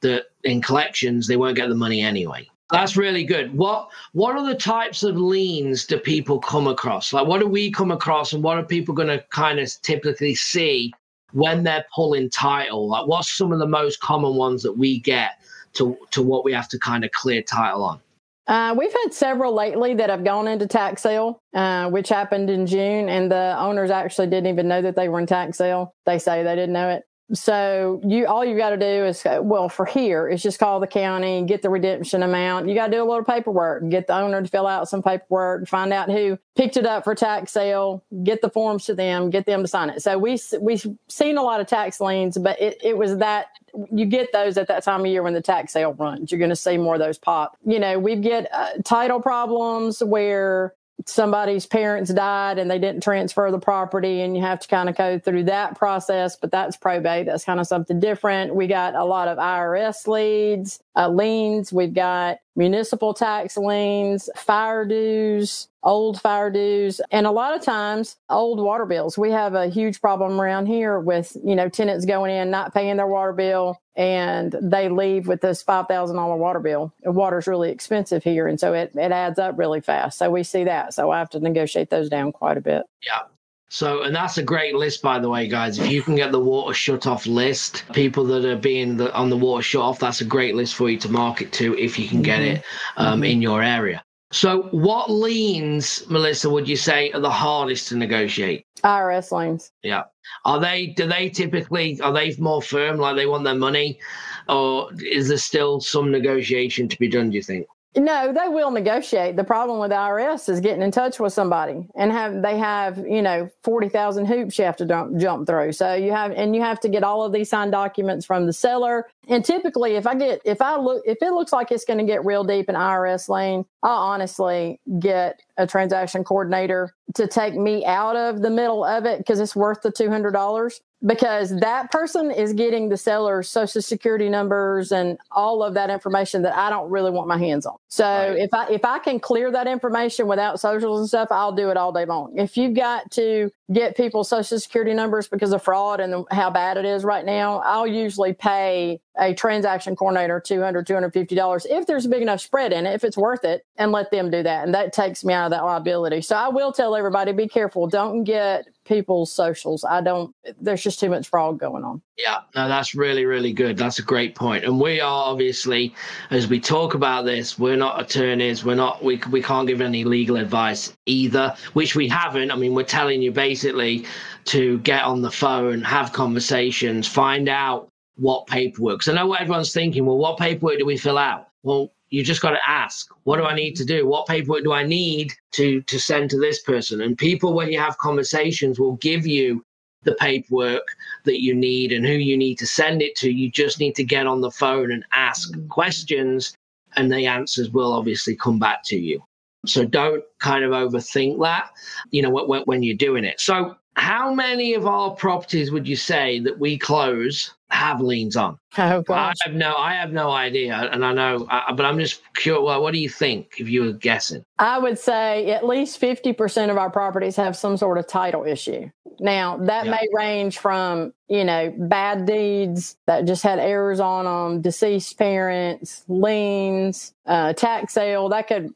that 0.00 0.26
in 0.44 0.60
collections, 0.60 1.26
they 1.26 1.36
won't 1.36 1.56
get 1.56 1.68
the 1.68 1.74
money 1.74 2.00
anyway. 2.00 2.48
That's 2.70 2.96
really 2.96 3.24
good. 3.24 3.56
What 3.56 3.90
what 4.12 4.34
are 4.36 4.44
the 4.44 4.56
types 4.56 5.02
of 5.04 5.16
liens 5.16 5.86
do 5.86 5.98
people 5.98 6.40
come 6.40 6.66
across? 6.66 7.12
Like 7.12 7.26
what 7.26 7.40
do 7.40 7.46
we 7.46 7.70
come 7.70 7.92
across 7.92 8.32
and 8.32 8.42
what 8.42 8.58
are 8.58 8.64
people 8.64 8.94
going 8.94 9.08
to 9.08 9.24
kind 9.30 9.60
of 9.60 9.70
typically 9.82 10.34
see 10.34 10.92
when 11.32 11.62
they're 11.62 11.86
pulling 11.94 12.28
title? 12.30 12.88
Like 12.88 13.06
what's 13.06 13.36
some 13.36 13.52
of 13.52 13.60
the 13.60 13.68
most 13.68 14.00
common 14.00 14.34
ones 14.34 14.62
that 14.64 14.72
we 14.72 14.98
get 14.98 15.40
to 15.74 15.96
to 16.10 16.22
what 16.22 16.44
we 16.44 16.52
have 16.52 16.68
to 16.70 16.78
kind 16.78 17.04
of 17.04 17.12
clear 17.12 17.40
title 17.40 17.84
on? 17.84 18.00
Uh, 18.48 18.74
we've 18.78 18.92
had 18.92 19.12
several 19.12 19.52
lately 19.52 19.94
that 19.94 20.08
have 20.08 20.24
gone 20.24 20.46
into 20.46 20.66
tax 20.66 21.02
sale, 21.02 21.40
uh, 21.54 21.90
which 21.90 22.08
happened 22.08 22.48
in 22.48 22.64
June, 22.64 23.08
and 23.08 23.30
the 23.30 23.56
owners 23.58 23.90
actually 23.90 24.28
didn't 24.28 24.46
even 24.46 24.68
know 24.68 24.80
that 24.80 24.94
they 24.94 25.08
were 25.08 25.18
in 25.18 25.26
tax 25.26 25.58
sale. 25.58 25.94
They 26.04 26.18
say 26.18 26.44
they 26.44 26.54
didn't 26.54 26.72
know 26.72 26.88
it. 26.90 27.04
So 27.32 28.00
you 28.06 28.26
all 28.26 28.44
you 28.44 28.56
got 28.56 28.70
to 28.70 28.76
do 28.76 29.04
is 29.04 29.24
well 29.40 29.68
for 29.68 29.84
here 29.84 30.28
is 30.28 30.42
just 30.42 30.60
call 30.60 30.78
the 30.78 30.86
county, 30.86 31.42
get 31.42 31.60
the 31.60 31.68
redemption 31.68 32.22
amount. 32.22 32.68
You 32.68 32.74
got 32.76 32.86
to 32.86 32.92
do 32.92 33.02
a 33.02 33.04
little 33.04 33.24
paperwork, 33.24 33.88
get 33.88 34.06
the 34.06 34.16
owner 34.16 34.40
to 34.40 34.48
fill 34.48 34.66
out 34.66 34.88
some 34.88 35.02
paperwork, 35.02 35.66
find 35.66 35.92
out 35.92 36.08
who 36.08 36.38
picked 36.54 36.76
it 36.76 36.86
up 36.86 37.02
for 37.02 37.16
tax 37.16 37.50
sale, 37.50 38.04
get 38.22 38.42
the 38.42 38.50
forms 38.50 38.84
to 38.86 38.94
them, 38.94 39.30
get 39.30 39.44
them 39.44 39.62
to 39.62 39.68
sign 39.68 39.90
it. 39.90 40.02
So 40.02 40.18
we 40.18 40.38
we've 40.60 40.86
seen 41.08 41.36
a 41.36 41.42
lot 41.42 41.60
of 41.60 41.66
tax 41.66 42.00
liens, 42.00 42.38
but 42.38 42.60
it, 42.60 42.78
it 42.82 42.96
was 42.96 43.16
that 43.18 43.48
you 43.90 44.06
get 44.06 44.32
those 44.32 44.56
at 44.56 44.68
that 44.68 44.84
time 44.84 45.00
of 45.00 45.06
year 45.06 45.24
when 45.24 45.34
the 45.34 45.42
tax 45.42 45.72
sale 45.72 45.94
runs. 45.94 46.30
You're 46.30 46.38
going 46.38 46.50
to 46.50 46.56
see 46.56 46.78
more 46.78 46.94
of 46.94 47.00
those 47.00 47.18
pop. 47.18 47.56
You 47.66 47.80
know, 47.80 47.98
we 47.98 48.14
get 48.16 48.48
uh, 48.52 48.70
title 48.84 49.20
problems 49.20 50.00
where 50.02 50.74
somebody's 51.04 51.66
parents 51.66 52.12
died 52.12 52.58
and 52.58 52.70
they 52.70 52.78
didn't 52.78 53.02
transfer 53.02 53.50
the 53.50 53.58
property 53.58 54.22
and 54.22 54.34
you 54.34 54.42
have 54.42 54.58
to 54.60 54.68
kind 54.68 54.88
of 54.88 54.96
go 54.96 55.18
through 55.18 55.44
that 55.44 55.76
process 55.78 56.36
but 56.36 56.50
that's 56.50 56.76
probate 56.76 57.26
that's 57.26 57.44
kind 57.44 57.60
of 57.60 57.66
something 57.66 58.00
different. 58.00 58.54
We 58.54 58.66
got 58.66 58.94
a 58.94 59.04
lot 59.04 59.28
of 59.28 59.38
irs 59.38 60.06
leads 60.06 60.80
uh, 60.96 61.08
liens. 61.08 61.72
We've 61.72 61.92
got 61.92 62.38
municipal 62.56 63.12
tax 63.12 63.56
liens 63.56 64.30
fire 64.36 64.86
dues 64.86 65.68
old 65.86 66.20
fire 66.20 66.50
dues 66.50 67.00
and 67.10 67.26
a 67.26 67.30
lot 67.30 67.56
of 67.56 67.62
times 67.62 68.16
old 68.28 68.60
water 68.60 68.84
bills 68.84 69.16
we 69.16 69.30
have 69.30 69.54
a 69.54 69.68
huge 69.68 70.00
problem 70.00 70.38
around 70.38 70.66
here 70.66 71.00
with 71.00 71.36
you 71.44 71.54
know 71.54 71.68
tenants 71.68 72.04
going 72.04 72.30
in 72.30 72.50
not 72.50 72.74
paying 72.74 72.96
their 72.96 73.06
water 73.06 73.32
bill 73.32 73.80
and 73.96 74.54
they 74.60 74.90
leave 74.90 75.26
with 75.26 75.40
this 75.40 75.64
$5,000 75.64 76.38
water 76.38 76.60
bill. 76.60 76.92
Water's 77.04 77.46
really 77.46 77.70
expensive 77.70 78.22
here. 78.22 78.46
And 78.46 78.60
so 78.60 78.74
it, 78.74 78.92
it 78.94 79.10
adds 79.10 79.38
up 79.38 79.58
really 79.58 79.80
fast. 79.80 80.18
So 80.18 80.30
we 80.30 80.42
see 80.42 80.64
that. 80.64 80.92
So 80.92 81.10
I 81.10 81.18
have 81.18 81.30
to 81.30 81.40
negotiate 81.40 81.88
those 81.88 82.10
down 82.10 82.32
quite 82.32 82.58
a 82.58 82.60
bit. 82.60 82.82
Yeah. 83.02 83.22
So, 83.68 84.02
and 84.02 84.14
that's 84.14 84.38
a 84.38 84.42
great 84.42 84.76
list, 84.76 85.02
by 85.02 85.18
the 85.18 85.28
way, 85.28 85.48
guys. 85.48 85.78
If 85.78 85.90
you 85.90 86.00
can 86.02 86.14
get 86.14 86.30
the 86.30 86.38
water 86.38 86.72
shut 86.72 87.06
off 87.06 87.26
list, 87.26 87.84
people 87.92 88.24
that 88.26 88.44
are 88.44 88.56
being 88.56 88.96
the, 88.96 89.12
on 89.12 89.28
the 89.28 89.36
water 89.36 89.62
shut 89.62 89.82
off, 89.82 89.98
that's 89.98 90.20
a 90.20 90.24
great 90.24 90.54
list 90.54 90.76
for 90.76 90.88
you 90.88 90.98
to 90.98 91.08
market 91.08 91.52
to 91.54 91.76
if 91.76 91.98
you 91.98 92.06
can 92.06 92.22
get 92.22 92.40
mm-hmm. 92.40 92.56
it 92.56 92.64
um, 92.96 93.14
mm-hmm. 93.14 93.24
in 93.24 93.42
your 93.42 93.62
area. 93.62 94.04
So, 94.32 94.62
what 94.72 95.08
liens, 95.08 96.02
Melissa, 96.10 96.50
would 96.50 96.68
you 96.68 96.76
say 96.76 97.12
are 97.12 97.20
the 97.20 97.30
hardest 97.30 97.88
to 97.88 97.96
negotiate? 97.96 98.66
Ah, 98.82 98.98
IRS 98.98 99.30
liens. 99.30 99.70
Yeah. 99.82 100.04
Are 100.44 100.58
they? 100.58 100.88
Do 100.88 101.06
they 101.06 101.28
typically? 101.28 102.00
Are 102.00 102.12
they 102.12 102.34
more 102.36 102.60
firm, 102.60 102.96
like 102.98 103.14
they 103.14 103.26
want 103.26 103.44
their 103.44 103.54
money, 103.54 104.00
or 104.48 104.90
is 105.00 105.28
there 105.28 105.38
still 105.38 105.80
some 105.80 106.10
negotiation 106.10 106.88
to 106.88 106.98
be 106.98 107.08
done? 107.08 107.30
Do 107.30 107.36
you 107.36 107.42
think? 107.42 107.66
No, 107.96 108.30
they 108.30 108.48
will 108.48 108.70
negotiate. 108.70 109.36
The 109.36 109.44
problem 109.44 109.78
with 109.78 109.88
the 109.88 109.96
IRS 109.96 110.50
is 110.50 110.60
getting 110.60 110.82
in 110.82 110.90
touch 110.90 111.18
with 111.18 111.32
somebody 111.32 111.86
and 111.94 112.12
have 112.12 112.42
they 112.42 112.58
have 112.58 112.98
you 112.98 113.22
know 113.22 113.48
forty 113.62 113.88
thousand 113.88 114.26
hoops 114.26 114.58
you 114.58 114.64
have 114.64 114.76
to 114.76 114.86
jump, 114.86 115.16
jump 115.16 115.46
through. 115.46 115.72
So 115.72 115.94
you 115.94 116.12
have 116.12 116.32
and 116.32 116.54
you 116.54 116.62
have 116.62 116.78
to 116.80 116.88
get 116.88 117.02
all 117.02 117.22
of 117.22 117.32
these 117.32 117.48
signed 117.48 117.72
documents 117.72 118.26
from 118.26 118.44
the 118.46 118.52
seller. 118.52 119.06
And 119.28 119.44
typically, 119.44 119.96
if 119.96 120.06
I 120.06 120.14
get 120.14 120.40
if 120.44 120.62
I 120.62 120.76
look 120.76 121.02
if 121.04 121.18
it 121.20 121.32
looks 121.32 121.52
like 121.52 121.72
it's 121.72 121.84
going 121.84 121.98
to 121.98 122.04
get 122.04 122.24
real 122.24 122.44
deep 122.44 122.68
in 122.68 122.74
IRS 122.74 123.28
lane, 123.28 123.64
I'll 123.82 123.98
honestly 123.98 124.80
get 124.98 125.40
a 125.56 125.66
transaction 125.66 126.22
coordinator 126.22 126.94
to 127.14 127.26
take 127.26 127.54
me 127.54 127.84
out 127.84 128.16
of 128.16 128.42
the 128.42 128.50
middle 128.50 128.84
of 128.84 129.04
it 129.04 129.18
because 129.18 129.40
it's 129.40 129.56
worth 129.56 129.82
the 129.82 129.90
two 129.90 130.08
hundred 130.08 130.32
dollars 130.32 130.80
because 131.04 131.60
that 131.60 131.90
person 131.92 132.30
is 132.30 132.52
getting 132.52 132.88
the 132.88 132.96
seller's 132.96 133.48
social 133.48 133.82
security 133.82 134.28
numbers 134.28 134.92
and 134.92 135.18
all 135.30 135.62
of 135.62 135.74
that 135.74 135.90
information 135.90 136.42
that 136.42 136.56
I 136.56 136.70
don't 136.70 136.90
really 136.90 137.10
want 137.10 137.28
my 137.28 137.38
hands 137.38 137.66
on. 137.66 137.76
So 137.88 138.04
right. 138.04 138.38
if 138.38 138.54
I 138.54 138.68
if 138.70 138.84
I 138.84 138.98
can 138.98 139.20
clear 139.20 139.50
that 139.50 139.66
information 139.66 140.26
without 140.26 140.60
socials 140.60 141.00
and 141.00 141.08
stuff, 141.08 141.28
I'll 141.30 141.52
do 141.52 141.70
it 141.70 141.76
all 141.76 141.92
day 141.92 142.06
long. 142.06 142.38
If 142.38 142.56
you've 142.56 142.74
got 142.74 143.10
to 143.12 143.50
get 143.72 143.96
people's 143.96 144.28
social 144.28 144.58
security 144.58 144.94
numbers 144.94 145.28
because 145.28 145.52
of 145.52 145.62
fraud 145.62 146.00
and 146.00 146.24
how 146.30 146.50
bad 146.50 146.76
it 146.76 146.84
is 146.84 147.04
right 147.04 147.24
now, 147.24 147.58
I'll 147.58 147.86
usually 147.86 148.32
pay 148.32 149.00
a 149.18 149.34
transaction 149.34 149.96
coordinator 149.96 150.40
$200, 150.40 150.84
$250 150.84 151.66
if 151.68 151.86
there's 151.86 152.06
a 152.06 152.08
big 152.08 152.22
enough 152.22 152.40
spread 152.40 152.72
in 152.72 152.86
it, 152.86 152.94
if 152.94 153.04
it's 153.04 153.16
worth 153.16 153.44
it, 153.44 153.64
and 153.76 153.92
let 153.92 154.10
them 154.10 154.30
do 154.30 154.42
that. 154.42 154.64
And 154.64 154.74
that 154.74 154.92
takes 154.92 155.24
me 155.24 155.32
out 155.32 155.46
of 155.46 155.50
that 155.52 155.64
liability. 155.64 156.22
So 156.22 156.36
I 156.36 156.48
will 156.48 156.72
tell 156.72 156.94
everybody 156.94 157.32
be 157.32 157.48
careful. 157.48 157.86
Don't 157.86 158.24
get 158.24 158.66
people's 158.84 159.32
socials. 159.32 159.84
I 159.84 160.00
don't, 160.00 160.34
there's 160.60 160.82
just 160.82 161.00
too 161.00 161.10
much 161.10 161.28
fraud 161.28 161.58
going 161.58 161.84
on. 161.84 162.00
Yeah, 162.16 162.38
no, 162.54 162.68
that's 162.68 162.94
really, 162.94 163.26
really 163.26 163.52
good. 163.52 163.76
That's 163.76 163.98
a 163.98 164.02
great 164.02 164.34
point. 164.34 164.64
And 164.64 164.80
we 164.80 165.00
are 165.00 165.24
obviously, 165.24 165.94
as 166.30 166.46
we 166.46 166.60
talk 166.60 166.94
about 166.94 167.24
this, 167.24 167.58
we're 167.58 167.76
not 167.76 168.00
attorneys. 168.00 168.64
We're 168.64 168.76
not, 168.76 169.02
we, 169.02 169.20
we 169.30 169.42
can't 169.42 169.66
give 169.66 169.80
any 169.80 170.04
legal 170.04 170.36
advice 170.36 170.96
either, 171.06 171.54
which 171.72 171.96
we 171.96 172.08
haven't. 172.08 172.50
I 172.50 172.56
mean, 172.56 172.74
we're 172.74 172.84
telling 172.84 173.20
you 173.22 173.32
basically 173.32 174.06
to 174.46 174.78
get 174.78 175.02
on 175.02 175.22
the 175.22 175.30
phone, 175.30 175.82
have 175.82 176.12
conversations, 176.12 177.06
find 177.06 177.48
out 177.48 177.88
what 178.16 178.46
paperwork. 178.46 179.02
So 179.02 179.12
I 179.12 179.16
know 179.16 179.26
what 179.26 179.40
everyone's 179.40 179.72
thinking. 179.72 180.06
Well, 180.06 180.18
what 180.18 180.38
paperwork 180.38 180.78
do 180.78 180.86
we 180.86 180.96
fill 180.96 181.18
out? 181.18 181.48
Well, 181.62 181.92
you 182.10 182.22
just 182.22 182.40
got 182.40 182.50
to 182.50 182.68
ask, 182.68 183.08
what 183.24 183.36
do 183.36 183.44
I 183.44 183.54
need 183.54 183.74
to 183.76 183.84
do? 183.84 184.06
What 184.06 184.26
paperwork 184.26 184.62
do 184.62 184.72
I 184.72 184.84
need 184.84 185.32
to 185.52 185.82
to 185.82 185.98
send 185.98 186.30
to 186.30 186.38
this 186.38 186.62
person? 186.62 187.00
And 187.00 187.18
people, 187.18 187.52
when 187.52 187.70
you 187.70 187.78
have 187.78 187.98
conversations, 187.98 188.78
will 188.78 188.96
give 188.96 189.26
you 189.26 189.64
the 190.04 190.14
paperwork 190.14 190.86
that 191.24 191.42
you 191.42 191.54
need 191.54 191.92
and 191.92 192.06
who 192.06 192.12
you 192.12 192.36
need 192.36 192.58
to 192.58 192.66
send 192.66 193.02
it 193.02 193.16
to. 193.16 193.30
You 193.30 193.50
just 193.50 193.80
need 193.80 193.96
to 193.96 194.04
get 194.04 194.26
on 194.26 194.40
the 194.40 194.52
phone 194.52 194.92
and 194.92 195.04
ask 195.12 195.52
mm. 195.52 195.68
questions, 195.68 196.54
and 196.94 197.12
the 197.12 197.26
answers 197.26 197.70
will 197.70 197.92
obviously 197.92 198.36
come 198.36 198.58
back 198.58 198.84
to 198.84 198.96
you. 198.96 199.22
So 199.66 199.84
don't 199.84 200.22
kind 200.38 200.64
of 200.64 200.70
overthink 200.70 201.42
that, 201.42 201.70
you 202.12 202.22
know, 202.22 202.30
when, 202.30 202.62
when 202.62 202.82
you're 202.84 202.96
doing 202.96 203.24
it. 203.24 203.40
So 203.40 203.76
how 203.96 204.32
many 204.32 204.74
of 204.74 204.86
our 204.86 205.10
properties 205.10 205.72
would 205.72 205.88
you 205.88 205.96
say 205.96 206.38
that 206.40 206.58
we 206.58 206.78
close 206.78 207.52
have 207.70 208.00
liens 208.00 208.36
on? 208.36 208.58
Oh. 208.78 209.02
I 209.08 209.32
have 209.42 209.54
no, 209.54 209.74
I 209.74 209.94
have 209.94 210.12
no 210.12 210.30
idea, 210.30 210.76
and 210.92 211.02
I 211.02 211.14
know, 211.14 211.46
uh, 211.48 211.72
but 211.72 211.86
I'm 211.86 211.98
just 211.98 212.20
curious. 212.34 212.62
Well, 212.62 212.82
what 212.82 212.92
do 212.92 212.98
you 212.98 213.08
think 213.08 213.54
if 213.58 213.70
you 213.70 213.84
were 213.84 213.92
guessing? 213.92 214.44
I 214.58 214.78
would 214.78 214.98
say 214.98 215.50
at 215.50 215.64
least 215.64 215.96
fifty 215.96 216.34
percent 216.34 216.70
of 216.70 216.76
our 216.76 216.90
properties 216.90 217.36
have 217.36 217.56
some 217.56 217.78
sort 217.78 217.96
of 217.96 218.06
title 218.06 218.44
issue. 218.44 218.90
Now 219.18 219.56
that 219.58 219.86
yeah. 219.86 219.92
may 219.92 220.08
range 220.12 220.58
from 220.58 221.14
you 221.28 221.44
know 221.44 221.72
bad 221.76 222.26
deeds 222.26 222.96
that 223.06 223.24
just 223.24 223.42
had 223.42 223.58
errors 223.58 223.98
on 223.98 224.26
them, 224.26 224.60
deceased 224.60 225.16
parents, 225.16 226.04
liens, 226.08 227.14
uh, 227.24 227.54
tax 227.54 227.94
sale. 227.94 228.28
That 228.28 228.46
could. 228.48 228.74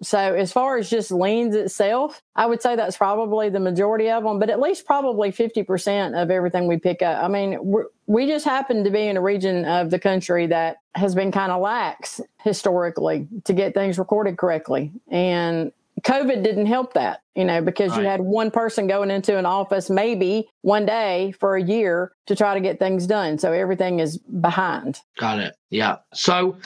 So 0.00 0.18
as 0.18 0.50
far 0.50 0.78
as 0.78 0.88
just 0.88 1.10
liens 1.10 1.54
itself, 1.54 2.22
I 2.34 2.46
would 2.46 2.62
say 2.62 2.74
that's 2.74 2.96
probably 2.96 3.50
the 3.50 3.60
majority 3.60 4.08
of 4.08 4.24
them, 4.24 4.38
but 4.38 4.48
at 4.48 4.60
least 4.60 4.86
probably 4.86 5.30
fifty 5.30 5.62
percent 5.62 6.14
of 6.14 6.30
everything 6.30 6.66
we 6.66 6.78
pick 6.78 7.02
up. 7.02 7.22
I 7.22 7.28
mean, 7.28 7.58
we 8.06 8.26
just 8.26 8.44
happen 8.44 8.84
to 8.84 8.90
be 8.90 9.06
in 9.08 9.16
a 9.16 9.20
region 9.20 9.64
of 9.64 9.90
the 9.90 9.98
country 9.98 10.46
that 10.46 10.78
has 10.94 11.14
been 11.14 11.32
kind 11.32 11.52
of 11.52 11.60
lax 11.60 12.20
historically 12.42 13.26
to 13.44 13.52
get 13.52 13.74
things 13.74 13.98
recorded 13.98 14.38
correctly. 14.38 14.92
And 15.08 15.72
COVID 16.02 16.42
didn't 16.44 16.66
help 16.66 16.94
that, 16.94 17.22
you 17.34 17.44
know, 17.44 17.60
because 17.62 17.92
right. 17.92 18.02
you 18.02 18.06
had 18.06 18.20
one 18.20 18.50
person 18.50 18.86
going 18.86 19.10
into 19.10 19.36
an 19.36 19.46
office 19.46 19.90
maybe 19.90 20.48
one 20.62 20.86
day 20.86 21.32
for 21.32 21.56
a 21.56 21.62
year 21.62 22.12
to 22.26 22.36
try 22.36 22.54
to 22.54 22.60
get 22.60 22.78
things 22.78 23.06
done. 23.06 23.38
So 23.38 23.52
everything 23.52 23.98
is 23.98 24.18
behind. 24.18 25.00
Got 25.18 25.40
it. 25.40 25.56
Yeah. 25.70 25.96
So 26.12 26.58